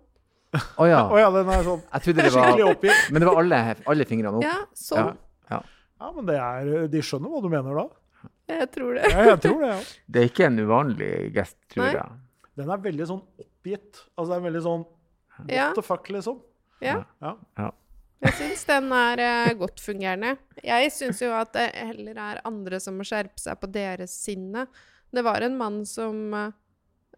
[0.53, 1.01] Å ja.
[1.09, 3.11] Å ja, den er sånn Jeg trodde det skikkelig var oppgitt.
[3.11, 4.45] Men det var alle, alle fingrene opp.
[4.45, 5.17] Ja, sånn.
[6.03, 7.85] Ja, men det er, de skjønner hva du mener da.
[8.51, 9.11] Jeg tror det.
[9.11, 9.83] Ja, jeg tror det, ja.
[10.13, 11.93] Det er ikke en uvanlig gest, tror Nei.
[11.99, 12.19] jeg.
[12.61, 14.03] Den er veldig sånn oppgitt.
[14.17, 14.83] Altså, det er veldig sånn
[15.39, 15.69] What Ja.
[15.75, 16.43] the fuck, liksom.
[16.85, 16.99] Ja.
[17.23, 17.71] Ja.
[18.23, 20.37] Jeg syns den er uh, godt fungerende.
[20.63, 24.67] Jeg syns jo at det heller er andre som må skjerpe seg på deres sinne.
[25.13, 26.53] Det var en mann som uh,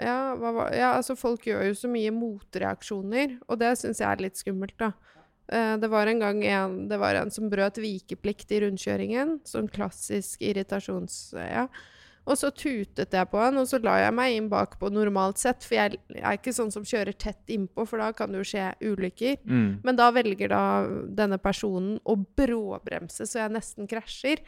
[0.00, 4.08] ja, hva var, ja, altså folk gjør jo så mye motreaksjoner, og det syns jeg
[4.10, 4.92] er litt skummelt, da.
[5.52, 9.40] Eh, det var en gang en, det var en som brøt vikeplikt i rundkjøringen.
[9.48, 11.34] Sånn klassisk irritasjons...
[11.36, 11.68] Ja.
[12.24, 15.60] Og så tutet jeg på han, og så la jeg meg inn bakpå normalt sett.
[15.66, 18.70] For jeg er ikke sånn som kjører tett innpå, for da kan det jo skje
[18.80, 19.42] ulykker.
[19.44, 19.82] Mm.
[19.84, 20.62] Men da velger da
[21.20, 24.40] denne personen å bråbremse, så jeg nesten krasjer.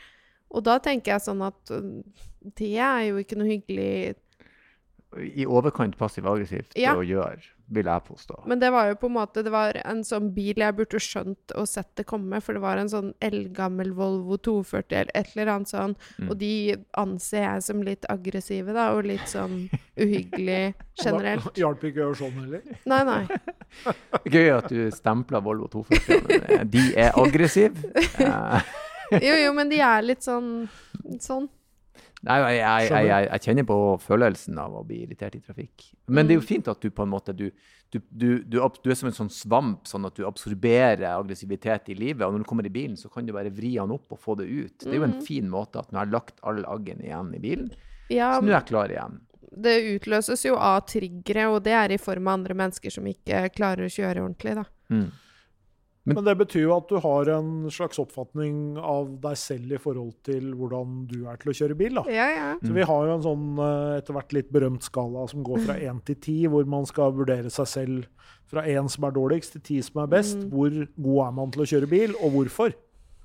[0.57, 2.01] Og da tenker jeg sånn at øh,
[2.57, 4.17] det er jo ikke noe hyggelig
[5.37, 6.95] I overkant passiv-aggressivt Ja.
[6.97, 8.37] å gjøre, vil jeg påstå.
[8.47, 11.55] Men det var jo på en måte Det var en sånn bil jeg burde skjønt
[11.59, 15.51] og sett det komme, for det var en sånn eldgammel Volvo 240 eller et eller
[15.55, 15.97] annet sånn.
[16.21, 16.29] Mm.
[16.31, 16.53] Og de
[17.03, 19.59] anser jeg som litt aggressive, da, og litt sånn
[19.99, 20.75] uhyggelig
[21.05, 21.51] generelt.
[21.63, 22.79] Hjalp ikke å gjøre sånn heller.
[22.87, 23.21] Nei, nei.
[24.37, 26.65] Gøy at du stempler Volvo 240.
[26.71, 27.93] De er aggressive.
[28.23, 28.75] Eh,
[29.23, 30.67] Jo, jo, men de er litt sånn
[31.23, 31.45] Sånn.
[32.27, 32.59] Nei, jeg,
[32.91, 35.85] jeg, jeg, jeg, kjenner på følelsen av å bli irritert i trafikk.
[36.11, 37.45] Men det er jo fint at du på en måte du,
[37.95, 41.99] du, du, du, du er som en sånn svamp, sånn at du absorberer aggressivitet i
[41.99, 42.25] livet.
[42.27, 44.35] Og når du kommer i bilen, så kan du bare vri den opp og få
[44.41, 44.75] det ut.
[44.83, 47.43] Det er jo en fin måte at nå har jeg lagt all aggen igjen i
[47.43, 47.71] bilen,
[48.11, 49.21] Ja, så nå er jeg klar igjen.
[49.67, 53.47] det utløses jo av triggere, og det er i form av andre mennesker som ikke
[53.55, 54.67] klarer å kjøre ordentlig, da.
[54.91, 55.07] Mm.
[56.07, 60.13] Men det betyr jo at du har en slags oppfatning av deg selv i forhold
[60.27, 61.99] til hvordan du er til å kjøre bil.
[61.99, 62.05] da.
[62.13, 62.49] Ja, ja.
[62.63, 65.79] Så Vi har jo en sånn eh, etter hvert litt berømt skala som går fra
[65.89, 69.65] én til ti, hvor man skal vurdere seg selv fra én som er dårligst, til
[69.67, 70.47] ti som er best.
[70.53, 72.77] Hvor god er man til å kjøre bil, og hvorfor?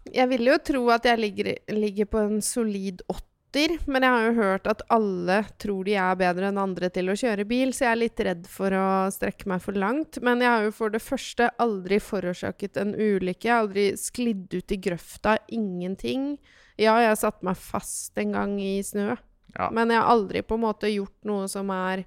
[0.10, 4.26] Jeg vil jo tro at jeg ligger, ligger på en solid åtter, men jeg har
[4.30, 7.84] jo hørt at alle tror de er bedre enn andre til å kjøre bil, så
[7.86, 10.22] jeg er litt redd for å strekke meg for langt.
[10.24, 13.44] Men jeg har jo for det første aldri forårsaket en ulykke.
[13.50, 15.38] Jeg har aldri sklidd ut i grøfta.
[15.52, 16.38] Ingenting.
[16.80, 19.18] Ja, jeg har satt meg fast en gang i snø,
[19.58, 19.70] Ja.
[19.70, 22.06] men jeg har aldri på en måte gjort noe som er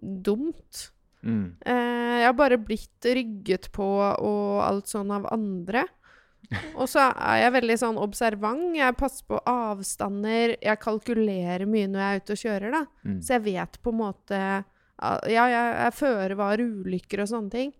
[0.00, 0.90] dumt.
[1.22, 1.56] Mm.
[1.66, 5.84] Eh, jeg har bare blitt rygget på og alt sånn av andre.
[6.80, 8.70] Og så er jeg veldig sånn observant.
[8.76, 10.54] Jeg passer på avstander.
[10.64, 12.80] Jeg kalkulerer mye når jeg er ute og kjører, da.
[13.04, 13.18] Mm.
[13.22, 15.50] Så jeg vet på en måte Ja, jeg,
[15.84, 17.72] jeg fører var ulykker og sånne ting.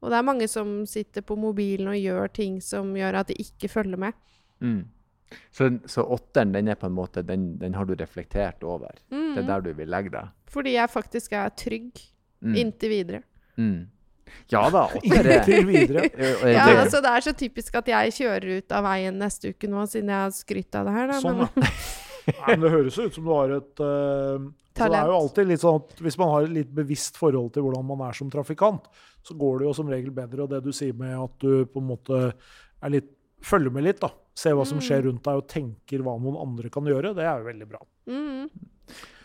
[0.00, 3.34] Og det er mange som sitter på mobilen og gjør ting som gjør at de
[3.42, 4.12] ikke følger med.
[4.60, 4.84] Mm.
[5.54, 8.96] Så, så åtteren, den er på en måte, den, den har du reflektert over.
[9.10, 9.34] Mm.
[9.34, 10.30] Det er der du vil legge deg.
[10.50, 12.06] Fordi jeg faktisk er trygg
[12.40, 12.54] Mm.
[12.56, 13.18] inntil videre.
[13.60, 13.82] Mm.
[14.52, 16.06] Ja da, Inntil videre.
[16.56, 19.84] Ja, altså Det er så typisk at jeg kjører ut av veien neste uke nå,
[19.90, 21.06] siden jeg har skrytt av det her.
[21.12, 21.20] Da.
[21.22, 21.68] Sånn, men.
[22.30, 24.50] Nei, men det høres ut som du har et talent.
[24.76, 27.52] altså Det er jo alltid litt sånn at Hvis man har et litt bevisst forhold
[27.54, 28.86] til hvordan man er som trafikant,
[29.26, 30.44] så går det jo som regel bedre.
[30.44, 33.08] Og det du sier med at du på en måte er litt,
[33.44, 34.12] følger med litt, da.
[34.36, 34.84] Ser hva som Mm.
[34.86, 37.80] skjer rundt deg og tenker hva noen andre kan gjøre, det er jo veldig bra.
[38.08, 38.46] mm.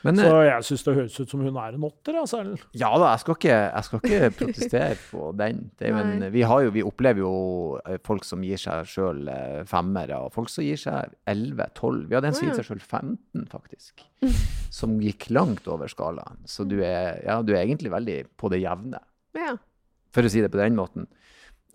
[0.06, 2.18] Men, Så eh, jeg syns det høres ut som hun er en åtter.
[2.22, 2.41] Altså.
[2.78, 5.62] Ja da, jeg skal ikke, jeg skal ikke protestere på den.
[5.80, 6.30] Det jo en, Nei.
[6.36, 7.32] vi, har jo, vi opplever jo
[7.82, 9.24] eh, folk som gir seg sjøl
[9.70, 12.04] femmere, og folk som gir seg 11-12.
[12.12, 14.06] Vi hadde en som gir seg sjøl 15, faktisk.
[14.74, 16.44] Som gikk langt over skalaen.
[16.50, 19.02] Så du er, ja, du er egentlig veldig på det jevne,
[19.36, 19.56] Ja.
[20.13, 21.10] for å si det på den måten.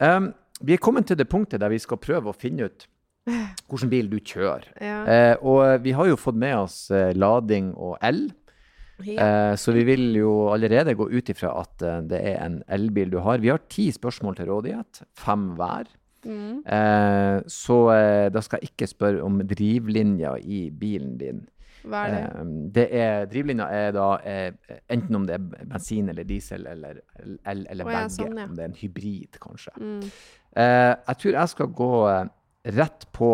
[0.01, 0.31] Um,
[0.65, 2.87] vi er kommet til det punktet der vi skal prøve å finne ut
[3.27, 4.67] hvilken bil du kjører.
[4.81, 5.01] Ja.
[5.05, 8.29] Eh, og vi har jo fått med oss eh, lading og el.
[9.05, 9.17] ja.
[9.25, 13.11] Eh, så vi vil jo allerede gå ut ifra at eh, det er en elbil
[13.15, 13.41] du har.
[13.41, 15.89] Vi har ti spørsmål til rådighet, fem hver.
[16.25, 16.61] Mm.
[16.69, 21.47] Eh, så eh, da skal jeg ikke spørre om drivlinja i bilen din.
[21.81, 22.73] Hva er det?
[22.77, 24.51] Det er, drivlinja er da eh,
[24.93, 27.01] enten om det er bensin eller diesel eller
[27.49, 28.11] el eller begge.
[28.19, 28.45] sånn, ja.
[28.51, 29.73] Om det er en hybrid, kanskje.
[29.81, 30.03] Mm.
[30.61, 31.91] Eh, jeg tror jeg skal gå
[32.65, 33.31] rett på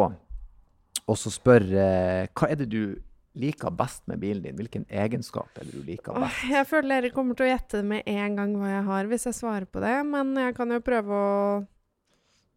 [1.07, 1.83] og så spørre
[2.23, 2.97] eh, hva er det du
[3.37, 4.57] liker best med bilen din?
[4.57, 6.41] Hvilken egenskap er det du liker best?
[6.51, 9.37] jeg føler dere kommer til å gjette med en gang hva jeg har, hvis jeg
[9.39, 9.93] svarer på det.
[10.09, 11.67] Men jeg kan jo prøve å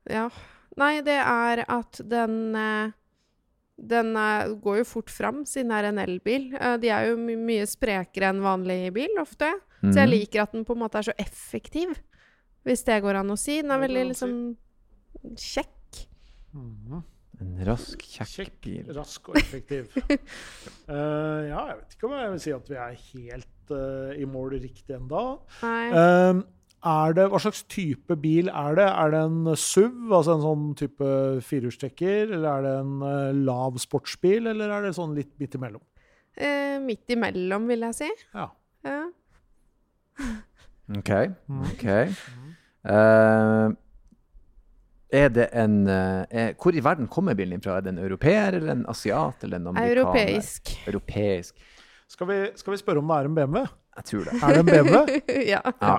[0.09, 0.29] Ja.
[0.79, 2.91] Nei, det er at den eh,
[3.79, 6.49] Den eh, går jo fort fram, siden det er en elbil.
[6.55, 9.51] Eh, de er jo my mye sprekere enn vanlig bil, ofte.
[9.81, 10.11] Så jeg Mhm.
[10.11, 11.93] liker at den på en måte er så effektiv,
[12.67, 13.61] hvis det går an å si.
[13.61, 14.33] Den er veldig liksom
[15.35, 15.75] kjekk.
[17.39, 18.87] En rask, kjekk bil.
[18.95, 19.91] Rask og effektiv.
[19.95, 24.27] uh, ja, jeg vet ikke om jeg vil si at vi er helt uh, i
[24.27, 25.21] mål riktig ennå.
[25.63, 26.41] Uh,
[26.89, 28.87] er det, hva slags type bil er det?
[28.87, 31.13] Er det en SUV, altså en sånn type
[31.47, 32.35] firehjulstrekker?
[32.35, 35.83] Eller er det en lav sportsbil, eller er det sånn litt midt imellom?
[36.79, 38.07] midt imellom, vil jeg si.
[38.31, 38.45] Ja.
[38.87, 38.99] ja.
[40.95, 41.11] OK.
[41.67, 41.85] ok.
[42.87, 43.75] Uh,
[45.09, 47.77] er det en uh, er, Hvor i verden kommer bilen din fra?
[47.77, 50.03] Er det en europeer eller en asiat eller en amerikaner?
[50.03, 50.73] Europeisk.
[50.87, 51.55] Europeisk.
[52.09, 53.65] Skal vi, skal vi spørre om det er en BMW?
[53.99, 54.37] Jeg tror det.
[54.43, 55.19] Er det en BMW?
[55.53, 55.61] ja.
[55.81, 55.97] ja.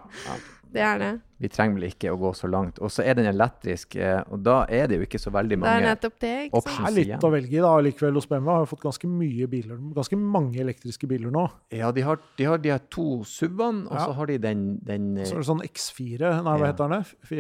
[0.71, 0.77] Ja.
[0.77, 1.11] Det er det.
[1.41, 2.79] Vi trenger vel ikke å gå så langt.
[2.85, 5.71] Og så er den elektrisk, eh, og da er det jo ikke så veldig mange
[5.71, 6.81] det er nettopp det, ikke sant?
[6.81, 8.51] Det er litt å velge i da, likevel hos BMW.
[8.53, 11.47] Har fått ganske mye biler, ganske mange elektriske biler nå.
[11.75, 14.05] Ja, de har de, har, de har to SUV-ene, og ja.
[14.05, 16.71] så har de den, den Så er det sånn X4 Nei, hva ja.
[16.75, 17.09] heter den?
[17.09, 17.35] F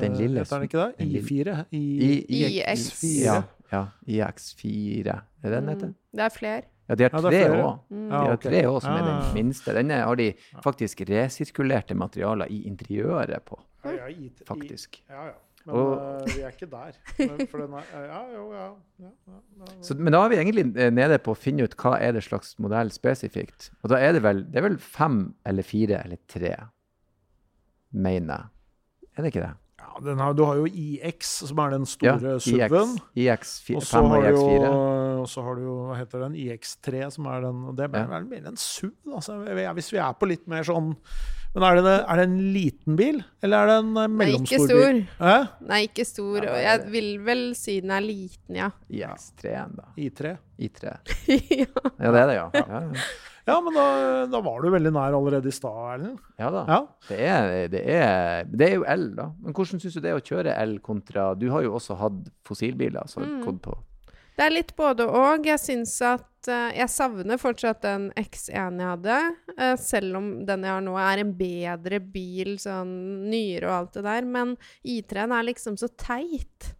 [0.00, 1.08] den lille Heter den ikke det?
[1.22, 1.56] I4?
[1.70, 3.08] I, I, IX4.
[3.22, 3.38] Ja,
[3.70, 5.16] ja, IX4.
[5.40, 5.94] Er det den heter?
[5.94, 6.69] Mm, det er flere.
[6.90, 7.82] Ja, de har tre òg.
[7.86, 8.06] Mm.
[8.10, 9.74] De har tre òg, som er den minste.
[9.76, 10.32] Denne har de
[10.64, 13.60] faktisk resirkulerte materialer i interiøret på.
[14.48, 14.98] Faktisk.
[15.06, 15.38] Ja, ja.
[15.66, 16.94] Men og, uh, vi er ikke der.
[17.18, 18.66] Men, er, ja, jo, ja,
[19.04, 19.10] ja,
[19.84, 22.24] Så, men da er vi egentlig eh, nede på å finne ut hva er det
[22.24, 23.68] slags modell spesifikt.
[23.84, 26.54] Og da er det vel, det er vel fem eller fire eller tre,
[27.92, 29.10] mener jeg.
[29.12, 29.54] Er det ikke det?
[30.18, 32.96] har, du har jo IX, som er den store ja, SUV-en.
[33.14, 34.30] IX, og så har,
[35.26, 38.48] har, du jo hva heter den, IX3, som er den og Det er vel mer
[38.50, 40.92] en SUV, altså, hvis vi er på litt mer sånn
[41.54, 45.00] Men er det, er det en liten bil, eller er det en mellomstor bil?
[45.00, 45.30] Nei, ikke stor.
[45.30, 45.48] Eh?
[45.72, 46.36] Nei, ikke stor.
[46.44, 48.70] Og jeg vil vel si den er liten, ja.
[48.86, 49.90] IX3-en, da.
[49.98, 50.36] I3?
[50.68, 50.94] I3.
[51.64, 51.66] ja.
[51.66, 52.46] ja, det er det, ja.
[52.54, 53.10] ja, ja.
[53.50, 53.84] Ja, men da,
[54.30, 56.18] da, var du veldig nær allerede i stad, Erlend.
[56.38, 56.64] Ja da.
[56.68, 56.80] Ja.
[57.08, 59.30] Det, er, det, er, det, er, jo el, da.
[59.40, 62.20] Men hvordan syns du det er å kjøre el kontra Du har jo også hatt
[62.46, 63.08] fossilbiler.
[63.10, 63.40] Så mm.
[63.46, 63.76] gått på.
[64.40, 65.44] Det er litt både og.
[65.44, 68.48] Jeg syns at uh, Jeg savner fortsatt den X1
[68.80, 69.18] jeg hadde.
[69.52, 72.94] Uh, selv om den jeg har nå, er en bedre bil, sånn
[73.28, 74.28] nyere og alt det der.
[74.38, 76.70] Men I3-en er liksom så teit.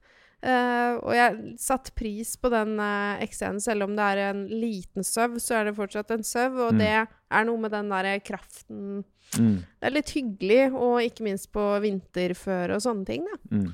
[0.41, 5.05] Uh, og jeg satte pris på den uh, X1, selv om det er en liten
[5.05, 6.81] SUV, så er det fortsatt en SUV, og mm.
[6.81, 9.03] det er noe med den der kraften
[9.37, 9.59] mm.
[9.61, 13.37] Det er litt hyggelig, og ikke minst på vinterføre og sånne ting, da.
[13.53, 13.69] Mm.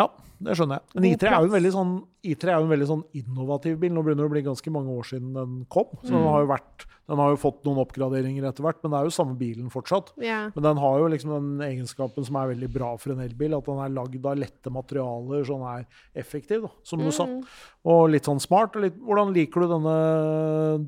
[0.00, 0.08] Ja,
[0.40, 0.94] det skjønner jeg.
[0.96, 1.90] Men I3 er jo en veldig sånn,
[2.24, 3.92] er jo en veldig sånn innovativ bil.
[3.92, 5.90] Nå begynner det å bli ganske mange år siden den kom.
[6.00, 6.14] Så mm.
[6.14, 9.10] den, har jo vært, den har jo fått noen oppgraderinger etter hvert, men det er
[9.10, 10.14] jo samme bilen fortsatt.
[10.16, 10.48] Yeah.
[10.56, 13.68] Men den har jo liksom den egenskapen som er veldig bra for en elbil, at
[13.68, 17.16] den er lagd av lette materialer, så den er effektiv, da, som du mm.
[17.20, 17.28] sa.
[17.92, 18.80] Og litt sånn smart.
[18.80, 19.96] Litt, hvordan liker du denne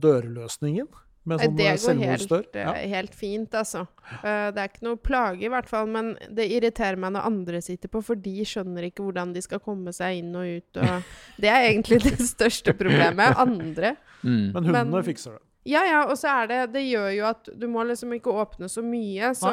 [0.01, 0.89] dørløsningen?
[1.23, 2.73] Med sånn det går helt, ja.
[2.75, 3.85] Eh, helt, fint, altså.
[4.25, 5.87] Uh, det er ikke noe plage, i hvert fall.
[5.95, 9.63] Men det irriterer meg når andre sitter på, for de skjønner ikke hvordan de skal
[9.63, 10.81] komme seg inn og ut.
[10.83, 13.39] Og det er egentlig det største problemet.
[13.39, 13.95] Andre.
[14.25, 14.51] Mm.
[14.51, 15.45] Men hundene men, fikser det.
[15.71, 16.01] Ja, ja.
[16.11, 19.31] Og så er det Det gjør jo at du må liksom ikke åpne så mye.
[19.39, 19.53] Så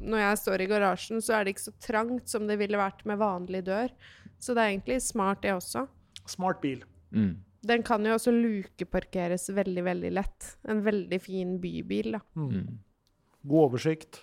[0.00, 3.04] når jeg står i garasjen, så er det ikke så trangt som det ville vært
[3.08, 3.92] med vanlig dør.
[4.40, 5.84] Så det er egentlig smart, det også.
[6.24, 6.80] Smart bil.
[7.12, 7.34] Mm.
[7.66, 10.54] Den kan jo også lukeparkeres veldig, veldig lett.
[10.68, 12.22] En veldig fin bybil, da.
[12.38, 12.48] Mm.
[12.48, 12.78] mm.
[13.50, 14.22] God oversikt.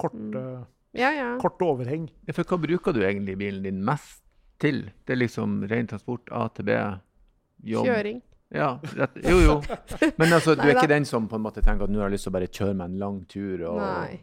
[0.00, 0.64] Korte, mm.
[0.96, 1.28] ja, ja.
[1.40, 2.08] korte overheng.
[2.28, 4.22] Ja, for hva bruker du egentlig bilen din mest
[4.60, 4.86] til?
[5.04, 6.72] Det er liksom ren transport, AtB,
[7.64, 8.20] jobb Kjøring.
[8.50, 9.54] Ja, rett, jo, jo.
[10.18, 12.16] Men altså, du er ikke den som på en måte tenker at nå har jeg
[12.16, 13.62] lyst til å bare kjøre meg en lang tur?
[13.70, 14.18] Og, Nei.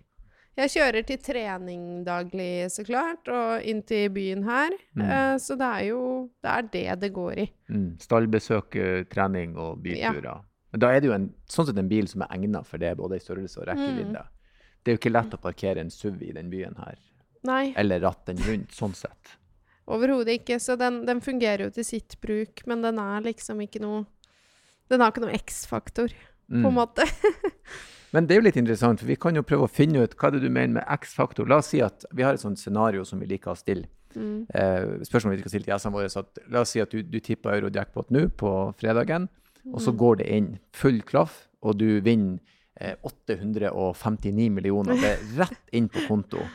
[0.58, 4.74] Jeg kjører til trening daglig, så klart, og inn til byen her.
[4.98, 5.04] Mm.
[5.06, 6.02] Uh, så det er jo
[6.42, 7.48] det er det det går i.
[7.70, 7.90] Mm.
[8.02, 8.80] Stallbesøk,
[9.12, 10.32] trening og byturer.
[10.32, 10.40] Ja.
[10.74, 12.96] Men da er det jo en, sånn sett en bil som er egnet for det,
[13.00, 14.24] både i størrelse og rekkevidde.
[14.24, 14.34] Mm.
[14.82, 16.98] Det er jo ikke lett å parkere en SUV i den byen her.
[17.48, 17.64] Nei.
[17.80, 19.38] Eller ratten rundt, sånn sett.
[19.88, 20.60] Overhodet ikke.
[20.64, 24.06] Så den, den, fungerer jo til sitt bruk, men den er liksom ikke noe
[24.88, 26.14] Den har ikke noe X-faktor,
[26.48, 26.76] på en mm.
[26.78, 27.04] måte.
[28.16, 30.32] Men det er jo litt interessant, for vi kan jo prøve å finne ut hva
[30.32, 31.48] det du mener med X-faktor.
[31.50, 33.90] La oss si at vi har et sånt scenario som vi liker å stille.
[34.16, 34.46] Mm.
[34.50, 36.12] Eh, spørsmålet vi skal stille til gjestene våre.
[36.22, 39.74] At, la oss si at du, du tipper Eurojackpot nå på fredagen, mm.
[39.74, 40.00] og så mm.
[40.04, 42.40] går det inn full klaff, og du vinner
[42.80, 45.02] eh, 859 millioner.
[45.02, 46.46] Det er rett inn på konto.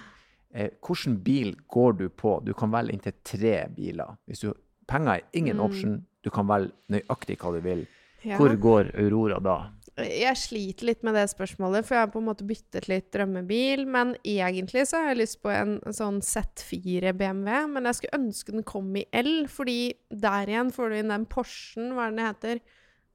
[0.52, 2.38] Eh, hvilken bil går du på?
[2.44, 4.16] Du kan velge inntil tre biler.
[4.28, 4.52] Hvis du,
[4.88, 5.66] penger er ingen mm.
[5.68, 7.86] option, du kan velge nøyaktig hva du vil.
[8.22, 8.36] Ja.
[8.38, 9.56] Hvor går Aurora da?
[10.00, 13.84] Jeg sliter litt med det spørsmålet, for jeg har på en måte byttet litt drømmebil.
[13.92, 18.54] Men egentlig så har jeg lyst på en, sånn Z4 BMW, men jeg skulle ønske
[18.54, 22.24] den kom i L, fordi der igjen får du inn den Porschen, hva er den
[22.24, 22.62] heter?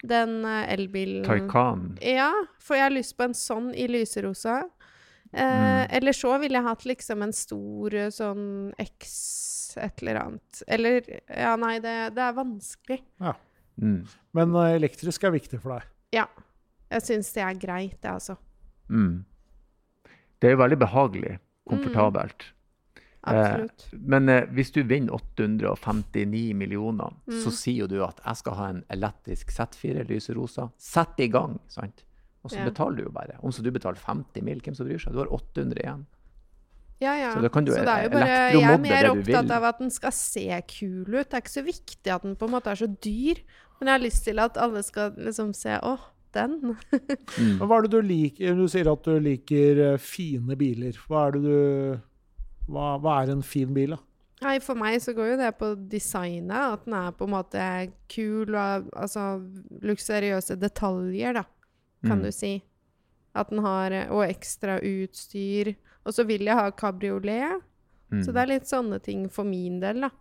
[0.06, 1.88] Den uh, elbilen Taycan.
[2.06, 2.30] Ja,
[2.62, 4.62] for jeg har lyst på en sånn i lyserosa.
[5.34, 5.88] Eh, mm.
[5.98, 8.46] Eller så ville jeg hatt liksom en stor eh, sånn
[8.80, 9.18] X
[9.82, 10.62] et eller annet.
[10.68, 13.02] Eller Ja, nei, det, det er vanskelig.
[13.22, 13.34] Ja.
[13.82, 14.06] Mm.
[14.38, 15.90] Men uh, elektrisk er viktig for deg?
[16.16, 16.26] Ja.
[16.92, 18.38] Jeg syns det er greit, det, altså.
[18.90, 19.26] Mm.
[20.40, 21.34] Det er jo veldig behagelig.
[21.68, 22.46] Komfortabelt.
[22.48, 22.54] Mm.
[23.28, 23.88] Absolutt.
[23.92, 27.56] Eh, men eh, hvis du vinner 859 millioner, så mm.
[27.60, 30.70] sier jo du at jeg skal ha en elektrisk Z4 lyserosa.
[30.80, 32.06] Sett i gang, sant?
[32.46, 32.68] Og så ja.
[32.70, 33.36] betaler du jo bare.
[33.44, 35.16] Om så du betaler 50 mil, hvem som bryr seg?
[35.16, 36.06] Du har 800 igjen.
[37.04, 37.34] Ja, ja.
[37.36, 40.46] Så, så det er jo bare, jeg er mer opptatt av at den skal se
[40.72, 41.28] kul ut.
[41.28, 43.44] Det er ikke så viktig at den på en måte er så dyr.
[43.78, 45.92] Men jeg har lyst til at alle skal liksom se Å,
[46.38, 46.58] den.
[46.72, 47.64] mm.
[47.64, 48.58] Hva er det du liker?
[48.58, 51.00] Du sier at du liker eh, fine biler.
[51.08, 52.04] Hva er det du
[52.68, 54.02] Hva, hva er en fin bil, da?
[54.46, 56.78] Nei, For meg så går jo det på designet.
[56.78, 57.68] At den er på en måte
[58.12, 59.30] kul og altså
[59.82, 61.46] luksuriøse detaljer, da
[62.06, 62.26] kan mm.
[62.28, 62.54] du si.
[63.38, 65.74] At den har Og ekstra utstyr.
[66.06, 67.66] Og så vil jeg ha kabriolet.
[68.14, 68.22] Mm.
[68.24, 70.14] Så det er litt sånne ting for min del, da.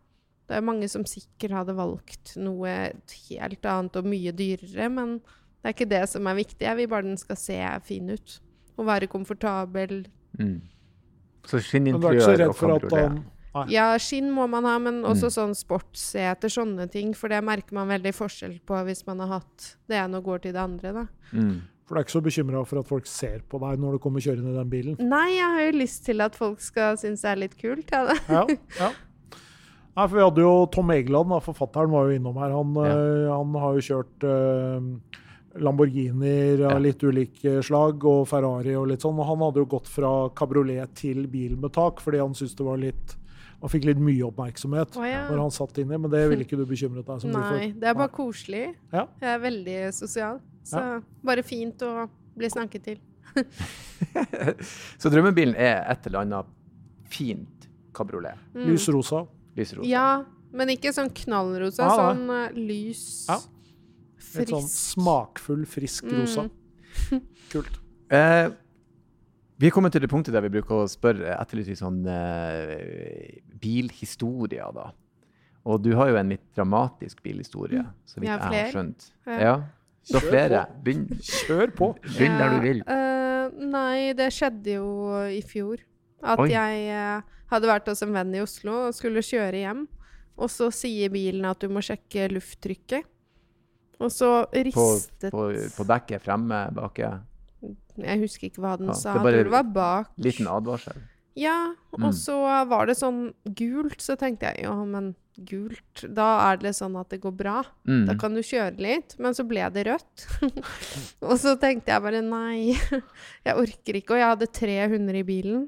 [0.47, 2.73] Det er mange som sikkert hadde valgt noe
[3.31, 5.17] helt annet og mye dyrere, men
[5.67, 6.63] det er ikke det som er viktig.
[6.63, 8.35] Jeg vil bare den skal se fin ut.
[8.79, 10.05] Og være komfortabel.
[10.39, 10.61] Mm.
[11.43, 13.25] Så skinninteriør og kabriolet.
[13.73, 15.35] Ja, skinn må man ha, men også mm.
[15.35, 17.17] sånn sportsseter, sånne ting.
[17.19, 20.45] For det merker man veldig forskjell på hvis man har hatt det ene og går
[20.45, 21.05] til det andre, da.
[21.33, 21.57] Mm.
[21.83, 24.23] For du er ikke så bekymra for at folk ser på deg når du kommer
[24.23, 25.03] kjørende i den bilen?
[25.03, 27.91] Nei, jeg har jo lyst til at folk skal synes det er litt kult.
[27.91, 28.47] Ja, ja,
[28.79, 28.95] ja.
[29.97, 32.55] Nei, for vi hadde jo Tom Egeland, da, forfatteren, var jo innom her.
[32.55, 32.91] Han, ja.
[32.93, 34.91] øh, han har jo kjørt øh,
[35.63, 39.19] Lamborghinier av litt ulike slag, og Ferrari og litt sånn.
[39.21, 42.67] Og han hadde jo gått fra kabriolet til bil med tak, fordi han syntes det
[42.67, 43.17] var litt
[43.57, 45.23] han fikk litt mye oppmerksomhet oh, ja.
[45.31, 47.57] når han satt inni, men det ville ikke du bekymret deg så mye for.
[47.57, 48.65] Nei, det er bare koselig.
[48.93, 49.07] Ja.
[49.23, 50.99] Jeg er veldig sosial, så ja.
[51.25, 51.93] bare fint å
[52.37, 53.01] bli snakket til.
[55.01, 56.53] så drømmebilen er et eller annet
[57.13, 58.37] fint kabriolet?
[58.53, 58.67] Mm.
[58.69, 59.25] Lys rosa.
[59.57, 59.89] Lys rosa.
[59.89, 60.09] Ja,
[60.57, 61.89] men ikke sånn knallrosa.
[61.89, 63.41] Ah, sånn uh, lys, ja.
[64.37, 64.53] Frisk.
[64.53, 66.47] Litt sånn smakfull, frisk rosa.
[66.47, 67.25] Mm.
[67.53, 67.81] Kult.
[68.15, 68.47] Eh,
[69.57, 73.41] vi er kommet til det punktet der vi bruker å spørre etter litt sånn eh,
[73.61, 74.91] bilhistorier, da.
[75.67, 79.09] Og du har jo en litt dramatisk bilhistorie, så vidt jeg har skjønt.
[79.27, 79.39] Ja.
[79.41, 79.57] ja.
[80.07, 80.63] Så flere.
[80.85, 81.89] Begynn, Kjør på.
[82.05, 82.83] Begynn der du vil.
[82.87, 84.91] Uh, nei, det skjedde jo
[85.27, 85.83] i fjor.
[86.23, 86.53] At Oi.
[86.53, 89.83] jeg uh, hadde vært hos en venn i Oslo og skulle kjøre hjem.
[90.37, 93.09] Og så sier bilen at du må sjekke lufttrykket.
[94.03, 97.11] Og så ristet På, på, på dekket fremme, baki?
[97.97, 99.15] Jeg husker ikke hva den ja, sa.
[99.17, 100.11] Jeg tror det var bak.
[100.21, 100.99] Liten advarsel.
[101.37, 102.17] Ja, og mm.
[102.17, 102.37] så
[102.69, 103.29] var det sånn
[103.59, 107.59] gult, så tenkte jeg ja, men gult Da er det sånn at det går bra.
[107.85, 108.07] Mm.
[108.09, 109.17] Da kan du kjøre litt.
[109.21, 110.27] Men så ble det rødt.
[111.29, 112.73] og så tenkte jeg bare nei,
[113.47, 114.17] jeg orker ikke.
[114.17, 115.67] Og jeg hadde tre hunder i bilen.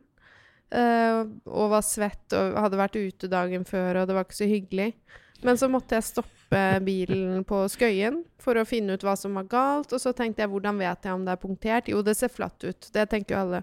[0.69, 4.49] Uh, og var svett og hadde vært ute dagen før, og det var ikke så
[4.49, 4.91] hyggelig.
[5.45, 9.49] Men så måtte jeg stoppe bilen på Skøyen for å finne ut hva som var
[9.51, 9.93] galt.
[9.93, 11.91] Og så tenkte jeg hvordan vet jeg om det er punktert?
[11.93, 12.91] Jo, det ser flatt ut.
[12.95, 13.63] Det tenker jo alle.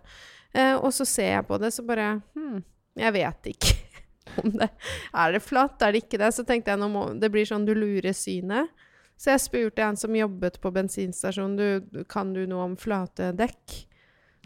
[0.56, 2.62] Eh, og så ser jeg på det, så bare Hm,
[2.96, 3.74] jeg vet ikke
[4.44, 4.70] om det
[5.12, 5.82] Er det flatt?
[5.84, 6.32] Er det ikke det?
[6.36, 8.72] Så tenkte jeg nå må Det blir sånn du lurer synet.
[9.18, 13.76] Så jeg spurte en som jobbet på bensinstasjonen, du, kan du noe om flate dekk?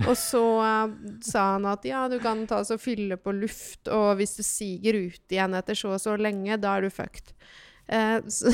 [0.05, 0.91] Og så uh,
[1.25, 4.99] sa han at ja, du kan ta og fylle på luft, og hvis det siger
[5.09, 7.33] ut igjen etter så og så lenge, da er du fucked.
[7.89, 8.53] Uh, så,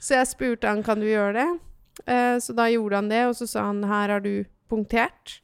[0.00, 1.48] så, jeg spurte han kan du gjøre det.
[2.10, 5.38] Eh, så da gjorde han det, og så sa han her har du punktert.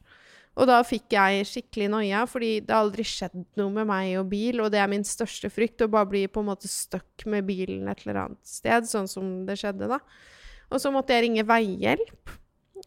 [0.59, 4.27] Og da fikk jeg skikkelig noia, fordi det har aldri skjedd noe med meg og
[4.33, 7.47] bil, og det er min største frykt, å bare bli på en måte stuck med
[7.47, 10.01] bilen et eller annet sted, sånn som det skjedde, da.
[10.71, 12.35] Og så måtte jeg ringe veihjelp.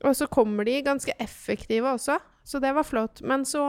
[0.04, 3.22] Og så kommer de ganske effektive også, så det var flott.
[3.24, 3.64] Men så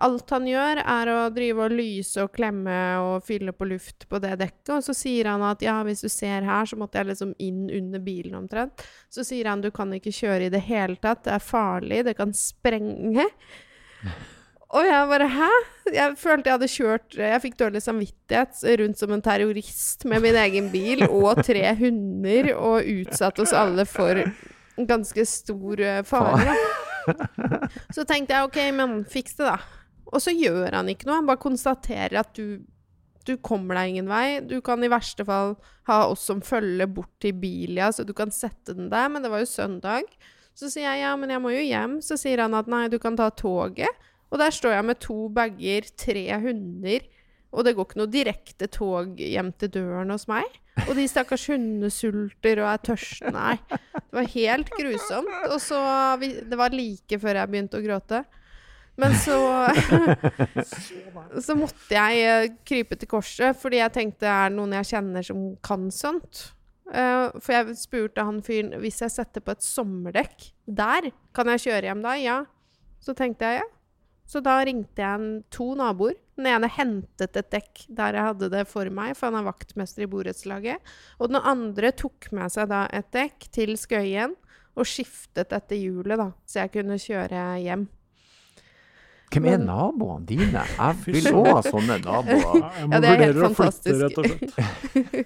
[0.00, 4.20] Alt han gjør, er å drive og lyse og klemme og fylle på luft på
[4.22, 4.72] det dekket.
[4.78, 7.66] Og så sier han at ja, hvis du ser her, så måtte jeg liksom inn
[7.68, 8.80] under bilen omtrent.
[9.12, 12.16] Så sier han du kan ikke kjøre i det hele tatt, det er farlig, det
[12.16, 13.28] kan sprenge.
[14.70, 15.48] Og jeg bare Hæ?
[15.90, 20.38] Jeg følte jeg hadde kjørt Jeg fikk dårlig samvittighet rundt som en terrorist med min
[20.38, 24.22] egen bil og tre hunder og utsatt oss alle for
[24.78, 26.54] ganske stor eh, fare.
[27.96, 29.79] Så tenkte jeg OK, men fiks det, da.
[30.10, 31.20] Og så gjør han ikke noe.
[31.20, 32.60] Han bare konstaterer at du,
[33.26, 34.40] du kommer deg ingen vei.
[34.42, 35.54] Du kan i verste fall
[35.90, 39.08] ha oss som følger bort til Bilia, så du kan sette den der.
[39.12, 40.10] Men det var jo søndag.
[40.58, 42.00] Så sier jeg ja, men jeg må jo hjem.
[42.04, 44.08] Så sier han at nei, du kan ta toget.
[44.30, 47.06] Og der står jeg med to bager, tre hunder
[47.50, 50.46] og det går ikke noe direkte tog hjem til døren hos meg.
[50.86, 53.32] Og de stakkars hundene sulter og er tørste.
[53.34, 53.56] Nei.
[53.66, 55.32] Det var helt grusomt.
[55.50, 55.80] Og så
[56.20, 58.22] Det var like før jeg begynte å gråte.
[59.00, 59.38] Men så
[61.46, 65.24] Så måtte jeg eh, krype til korset, fordi jeg tenkte er det noen jeg kjenner
[65.26, 66.50] som kan sånt?
[66.90, 71.62] Uh, for jeg spurte han fyren hvis jeg setter på et sommerdekk der, kan jeg
[71.68, 72.16] kjøre hjem da?
[72.18, 72.40] Ja.
[73.00, 73.68] Så tenkte jeg ja.
[74.30, 76.18] Så da ringte jeg en, to naboer.
[76.38, 80.04] Den ene hentet et dekk der jeg hadde det for meg, for han er vaktmester
[80.06, 80.92] i borettslaget.
[81.18, 84.36] Og den andre tok med seg da et dekk til Skøyen
[84.78, 87.88] og skiftet dette hjulet, da, så jeg kunne kjøre hjem.
[89.30, 90.62] Hvem er naboene dine?
[90.66, 92.64] Jeg vil òg ha sånne naboer.
[92.82, 94.16] Ja, det er helt fantastisk.
[94.16, 95.22] Flytte,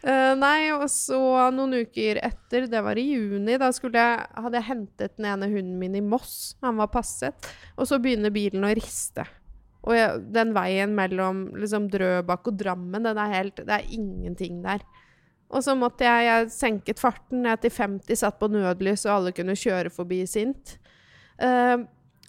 [0.00, 1.20] uh, nei, og så
[1.52, 5.76] noen uker etter, det var i juni, da jeg, hadde jeg hentet den ene hunden
[5.82, 6.54] min i Moss.
[6.64, 7.50] Han var passet.
[7.76, 9.26] Og så begynner bilen å riste.
[9.84, 14.62] Og jeg, den veien mellom liksom, Drøbak og Drammen, den er helt Det er ingenting
[14.64, 14.80] der.
[15.52, 19.34] Og så måtte jeg, jeg senket farten ned til 50, satt på nødlys, og alle
[19.36, 20.78] kunne kjøre forbi sint.
[21.36, 21.84] Uh,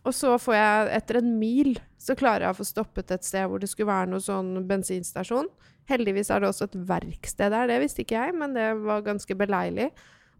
[0.05, 3.47] og så får jeg, etter en mil, så klarer jeg å få stoppet et sted
[3.49, 5.49] hvor det skulle være noe sånn bensinstasjon.
[5.89, 9.37] Heldigvis er det også et verksted der, det visste ikke jeg, men det var ganske
[9.37, 9.89] beleilig.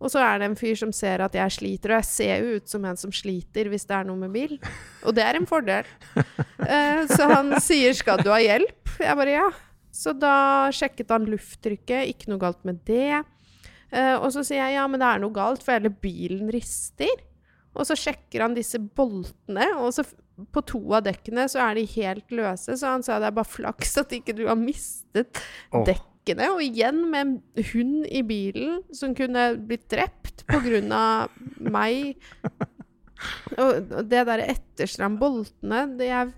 [0.03, 2.57] Og så er det en fyr som ser at jeg sliter, og jeg ser jo
[2.59, 4.57] ut som en som sliter hvis det er noe med bil.
[5.07, 5.87] Og det er en fordel.
[6.15, 9.47] Uh, så han sier 'skal du ha hjelp?' Jeg bare ja.
[9.91, 13.23] Så da sjekket han lufttrykket, ikke noe galt med det.
[13.93, 17.23] Uh, og så sier jeg ja, men det er noe galt, for hele bilen rister.
[17.75, 20.05] Og så sjekker han disse boltene, og så
[20.51, 22.75] på to av dekkene så er de helt løse.
[22.75, 25.83] Så han sa det er bare flaks at ikke du har mistet oh.
[25.87, 26.49] dekkene.
[26.55, 32.15] Og igjen med en hund i bilen som kunne blitt drept på grunn av meg.
[33.61, 36.33] Og det derre etterstram boltene, det er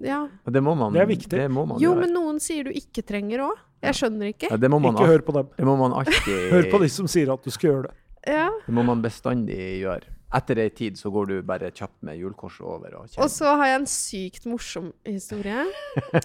[0.00, 0.22] ja.
[0.48, 0.94] Det må man.
[0.94, 1.36] Det er viktig.
[1.36, 2.06] Det må man jo, gjøre.
[2.06, 3.60] men noen sier du ikke trenger òg.
[3.82, 4.48] Jeg skjønner ikke.
[4.52, 5.48] Ja, ikke hør på dem.
[5.56, 7.96] Det må man alltid Hør på de som sier at du skal gjøre det.
[8.30, 8.46] Ja.
[8.62, 10.06] Det må man bestandig gjøre.
[10.32, 12.94] Etter ei tid så går du bare kjapt med julekorset over.
[13.02, 15.66] Og, og så har jeg en sykt morsom historie.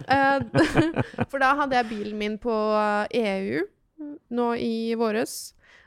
[0.08, 0.40] uh,
[1.32, 2.56] for da hadde jeg bilen min på
[3.20, 3.66] EU
[4.38, 5.38] nå i våres.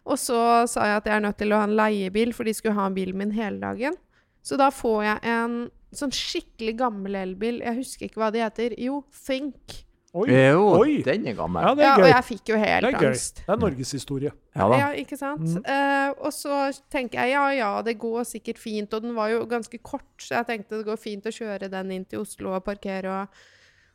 [0.04, 0.38] Og så
[0.70, 2.88] sa jeg at jeg er nødt til å ha en leiebil, for de skulle ha
[2.92, 3.96] bilen min hele dagen.
[4.42, 5.56] Så da får jeg en
[5.96, 7.60] sånn skikkelig gammel elbil.
[7.64, 8.74] Jeg husker ikke hva de heter.
[8.80, 9.82] Jo, Think.
[10.10, 10.94] Oi, jo, Oi.
[11.06, 11.62] den er gammel.
[11.62, 13.42] Ja, er ja, og jeg fikk jo helt det er angst.
[13.46, 14.32] Det er norgeshistorie.
[14.58, 15.44] Ja, ja, ikke sant.
[15.46, 15.62] Mm.
[15.62, 16.56] Uh, og så
[16.90, 18.90] tenker jeg ja, ja, det går sikkert fint.
[18.96, 21.94] Og den var jo ganske kort, så jeg tenkte det går fint å kjøre den
[21.94, 23.20] inn til Oslo og parkere.
[23.20, 23.44] Og,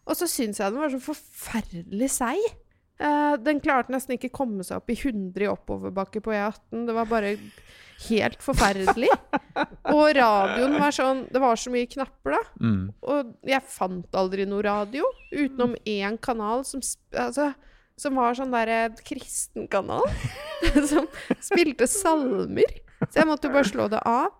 [0.08, 2.48] og så syns jeg den var så forferdelig seig.
[2.96, 6.86] Uh, den klarte nesten ikke komme seg opp i 100 i oppoverbakke på E18.
[6.88, 7.36] Det var bare
[8.08, 9.12] helt forferdelig.
[9.92, 12.42] Og radioen var sånn Det var så mye knapper, da.
[12.62, 12.82] Mm.
[13.08, 16.84] Og jeg fant aldri noe radio utenom én kanal som
[17.16, 17.54] altså,
[17.96, 20.04] som var sånn derre kristen kanal.
[20.92, 21.08] som
[21.44, 22.82] spilte salmer.
[23.06, 24.34] Så jeg måtte jo bare slå det av.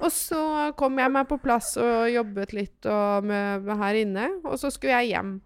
[0.00, 0.40] Og så
[0.78, 2.90] kom jeg meg på plass og jobbet litt
[3.26, 4.26] med, med her inne.
[4.46, 5.38] Og så skulle jeg hjem.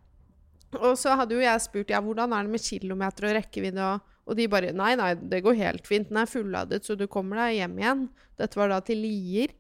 [0.81, 3.93] Og så hadde jo jeg spurt ja, hvordan er det med kilometer og rekkevidde.
[3.95, 6.09] og og de bare Nei, nei, det går helt fint.
[6.09, 8.05] Den er fulladet, så du kommer deg hjem igjen.
[8.41, 9.53] Dette var da til Lier.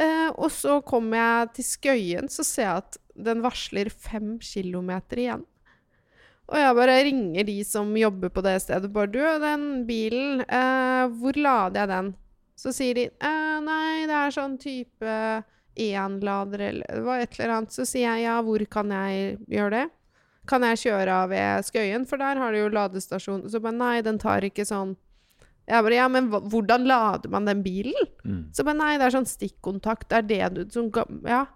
[0.00, 5.20] Eh, og så kommer jeg til Skøyen, så ser jeg at den varsler fem kilometer
[5.20, 5.44] igjen.
[6.52, 8.92] Og jeg bare ringer de som jobber på det stedet.
[8.92, 12.14] Bare 'Du, den bilen, eh, hvor lader jeg den?'
[12.56, 15.44] Så sier de eh, 'Nei, det er sånn type
[15.76, 17.72] én-lader eller et eller annet'.
[17.72, 19.90] Så sier jeg 'Ja, hvor kan jeg gjøre det?'
[20.50, 23.44] Kan jeg kjøre av ved Skøyen, for der har de jo ladestasjon.
[23.50, 24.96] Så bare nei, den tar ikke sånn
[25.70, 28.08] Jeg bare ja, men hvordan lader man den bilen?
[28.26, 28.44] Mm.
[28.54, 30.08] Så bare nei, det er sånn stikkontakt.
[30.10, 30.90] Det er det du som
[31.28, 31.46] Ja.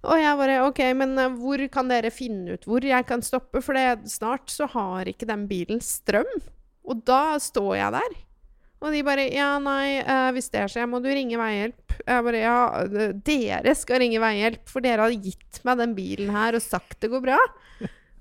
[0.00, 3.60] Og jeg bare OK, men uh, hvor kan dere finne ut hvor jeg kan stoppe?
[3.64, 6.28] For det, snart så har ikke den bilen strøm.
[6.88, 8.18] Og da står jeg der.
[8.80, 11.96] Og de bare Ja, nei, uh, hvis det skjer, må du ringe veihjelp.
[12.04, 12.60] Jeg bare Ja,
[13.24, 17.12] dere skal ringe veihjelp, for dere har gitt meg den bilen her og sagt det
[17.12, 17.40] går bra.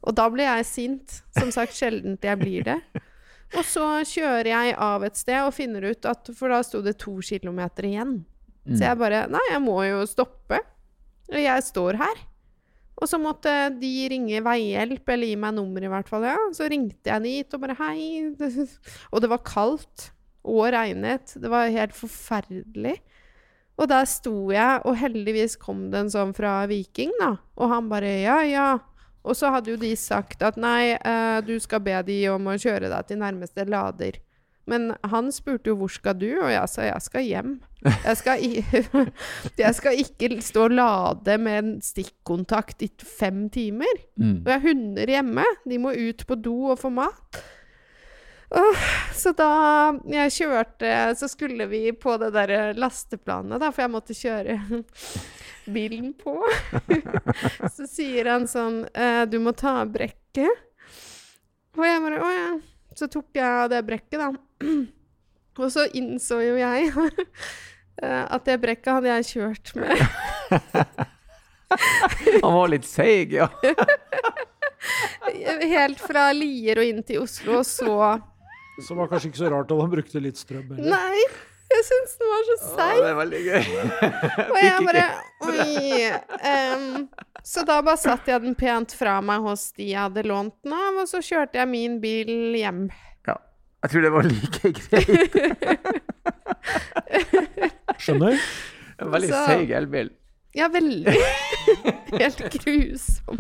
[0.05, 1.19] Og da blir jeg sint.
[1.35, 2.79] Som sagt, sjelden jeg blir det.
[3.57, 6.99] Og så kjører jeg av et sted og finner ut at For da sto det
[7.01, 8.19] to kilometer igjen.
[8.67, 8.75] Mm.
[8.75, 10.61] Så jeg bare Nei, jeg må jo stoppe.
[11.33, 12.21] Jeg står her.
[12.99, 16.25] Og så måtte de ringe veihjelp, eller gi meg nummer, i hvert fall.
[16.27, 16.37] ja.
[16.55, 18.33] Så ringte jeg dit og bare Hei.
[19.13, 20.09] Og det var kaldt.
[20.49, 21.35] Og regnet.
[21.39, 22.97] Det var helt forferdelig.
[23.79, 27.33] Og der sto jeg, og heldigvis kom det en sånn fra Viking, da.
[27.59, 28.69] Og han bare Ja, ja.
[29.23, 32.57] Og så hadde jo de sagt at nei, uh, du skal be de om å
[32.59, 34.19] kjøre deg til nærmeste lader.
[34.69, 37.53] Men han spurte jo hvor skal du, og jeg sa jeg skal hjem.
[37.81, 38.43] Jeg skal,
[39.63, 44.03] jeg skal ikke stå og lade med en stikkontakt i fem timer.
[44.19, 44.43] Mm.
[44.43, 45.47] Og jeg har hunder hjemme.
[45.65, 47.41] De må ut på do og få mat.
[49.13, 49.49] Så da
[50.09, 54.57] jeg kjørte, så skulle vi på det der lasteplanet, da, for jeg måtte kjøre
[55.75, 56.39] bilen på.
[57.75, 60.65] så sier han sånn eh, Du må ta av brekket.
[61.77, 62.49] Og jeg bare Å ja.
[62.97, 64.31] Så tok jeg av det brekket, da.
[65.59, 66.89] Og så innså jo jeg
[68.01, 70.01] eh, at det brekket hadde jeg kjørt med.
[72.39, 73.49] Han var litt seig, ja.
[75.29, 77.93] Helt fra Lier og inn til Oslo, og så
[78.81, 80.89] Så det var kanskje ikke så rart at han brukte litt strøm Eller?
[80.91, 81.23] Nei,
[81.69, 82.99] jeg syns den var så seig.
[83.03, 83.63] det er veldig gøy.
[84.51, 85.03] Og jeg bare
[85.49, 86.09] Oi.
[86.49, 87.07] Um,
[87.45, 90.73] så da bare satte jeg den pent fra meg hos de jeg hadde lånt den
[90.75, 92.81] av, og så kjørte jeg min bil hjem.
[93.29, 93.35] Ja.
[93.85, 95.33] Jeg tror det var like greit.
[97.99, 98.39] Skjønner?
[98.99, 100.09] En veldig Så- seig elbil.
[100.57, 101.13] Ja, veldig.
[102.19, 103.37] Helt grusom.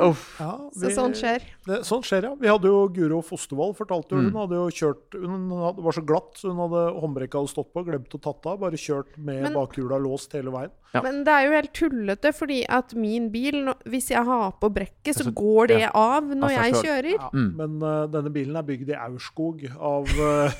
[0.00, 0.40] Uff.
[0.40, 1.42] vi, Så sånt skjer.
[1.66, 2.34] Det, sånn skjer, ja.
[2.40, 4.30] Vi hadde jo Guro Fostervoll fortalte jo Mm.
[4.32, 7.72] hun hadde jo kjørt Hun hadde, var så glatt, så hun hadde håndbrekket hadde stått
[7.72, 8.58] på, glemt å tatt av.
[8.60, 10.70] Bare kjørt med Men- bakhjula låst hele veien.
[10.94, 11.00] Ja.
[11.00, 15.14] Men det er jo helt tullete, fordi at min bil, hvis jeg har på brekket,
[15.16, 15.90] så Altså, går det ja.
[15.94, 17.12] av når Av jeg kjører.
[17.18, 17.56] Ja, Mm.
[17.56, 20.50] Men uh, denne bilen er bygd i Aurskog av, uh,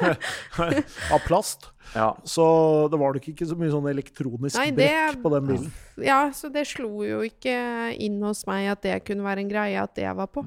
[1.12, 1.68] av plast.
[1.94, 2.10] Ja.
[2.24, 5.70] Så det var nok ikke så mye sånn elektronisk Nei, det- brekk på den bilen.
[6.04, 9.78] Ja, så det slo jo ikke inn hos meg at det kunne være en greie
[9.82, 10.44] at det var på.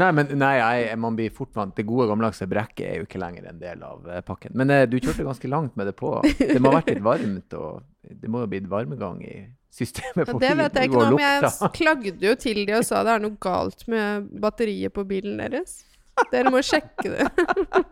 [0.00, 1.74] Nei, men nei, jeg, man blir fort vant.
[1.76, 4.54] Det gode, gammeldagse brekket er jo ikke lenger en del av eh, pakken.
[4.58, 6.16] Men eh, du kjørte ganske langt med det på.
[6.38, 9.36] Det må ha vært litt varmt, og det må jo ha blitt varmegang i
[9.70, 11.22] systemet Ja, det vet jeg ikke noe om.
[11.22, 15.38] Jeg klagde jo til de og sa det er noe galt med batteriet på bilen
[15.42, 15.84] deres.
[16.32, 17.28] Dere må sjekke det.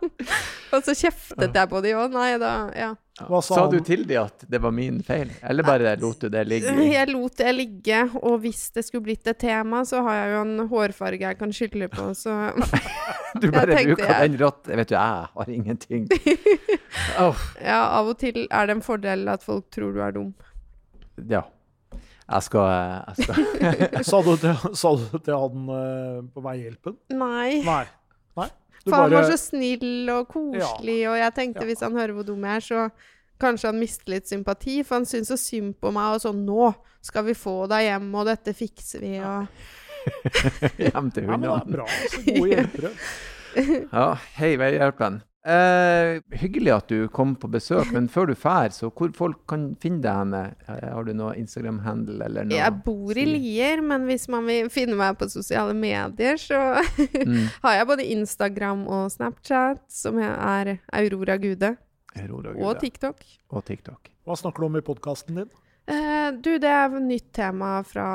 [0.75, 2.13] og så kjeftet jeg på de òg.
[2.13, 2.91] Nei da, ja.
[3.27, 6.29] Hva sa Sa du til de at det var min feil, eller bare lot du
[6.31, 6.71] det ligge?
[6.93, 10.41] Jeg lot det ligge, og hvis det skulle blitt et tema, så har jeg jo
[10.45, 12.37] en hårfarge jeg kan skylde på, så
[13.41, 14.65] Du bare bruker jeg- den rått.
[14.69, 16.07] Vet du, jeg har ingenting.
[17.19, 17.37] oh.
[17.61, 20.33] ja, av og til er det en fordel at folk tror du er dum.
[21.29, 21.43] ja.
[22.29, 22.67] Jeg skal,
[23.17, 26.93] jeg skal Sa du til, sa du til han eh, på Veihjelpen?
[27.17, 27.55] Nei.
[27.65, 27.79] Nei.
[28.87, 32.55] Han var så snill og koselig, og jeg tenkte hvis han hører hvor dum jeg
[32.55, 32.85] er, så
[33.39, 36.73] kanskje han mister litt sympati, for han syns så synd på meg, og sånn 'Nå
[37.01, 39.47] skal vi få deg hjem, og dette fikser vi', og
[40.79, 41.27] hjem til hundene.
[41.27, 41.85] Ja, men det er bra.
[42.09, 42.93] Så gode hjelpere.
[43.91, 45.23] Ja, hei, Veihjelpen.
[45.47, 49.69] Eh, hyggelig at du kom på besøk, men før du drar, så hvor folk kan
[49.79, 50.41] finne deg henne?
[50.67, 52.57] Eh, Har du noe Instagram-handle eller noe?
[52.57, 56.59] Jeg bor i Lier, men hvis man vil finne meg på sosiale medier, så
[57.23, 57.47] Mm.
[57.63, 61.77] har jeg både Instagram og Snapchat, som er Aurora Gude,
[62.19, 63.23] Aurora og TikTok.
[63.55, 64.09] Og TikTok.
[64.27, 65.49] Hva snakker du om i podkasten din?
[65.89, 68.09] Eh, du, det er et nytt tema fra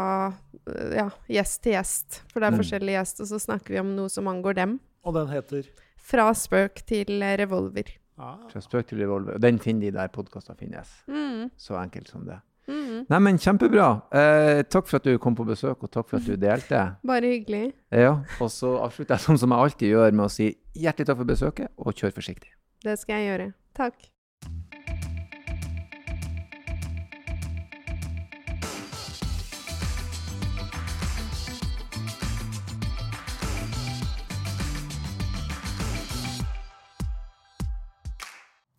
[0.68, 2.20] eh, ja, gjest til gjest.
[2.30, 2.60] For det er Mm.
[2.60, 4.76] forskjellige gjester, og så snakker vi om noe som angår dem.
[5.04, 5.64] Og den heter
[6.04, 7.88] Fra spøk til revolver.
[8.20, 9.34] ah, Fra spøk til revolver.
[9.38, 10.90] Og Den finner de der podkaster finnes.
[11.08, 11.50] Mm.
[11.56, 12.36] Så enkelt som det.
[12.68, 13.04] Mm.
[13.10, 13.88] Nei, men kjempebra.
[14.12, 16.84] Eh, takk for at du kom på besøk, og takk for at du delte.
[17.10, 17.72] Bare hyggelig.
[17.92, 21.20] Ja, Og så avslutter jeg sånn som jeg alltid gjør, med å si hjertelig takk
[21.20, 22.52] for besøket, og kjør forsiktig.
[22.84, 23.52] Det skal jeg gjøre.
[23.76, 24.08] Takk.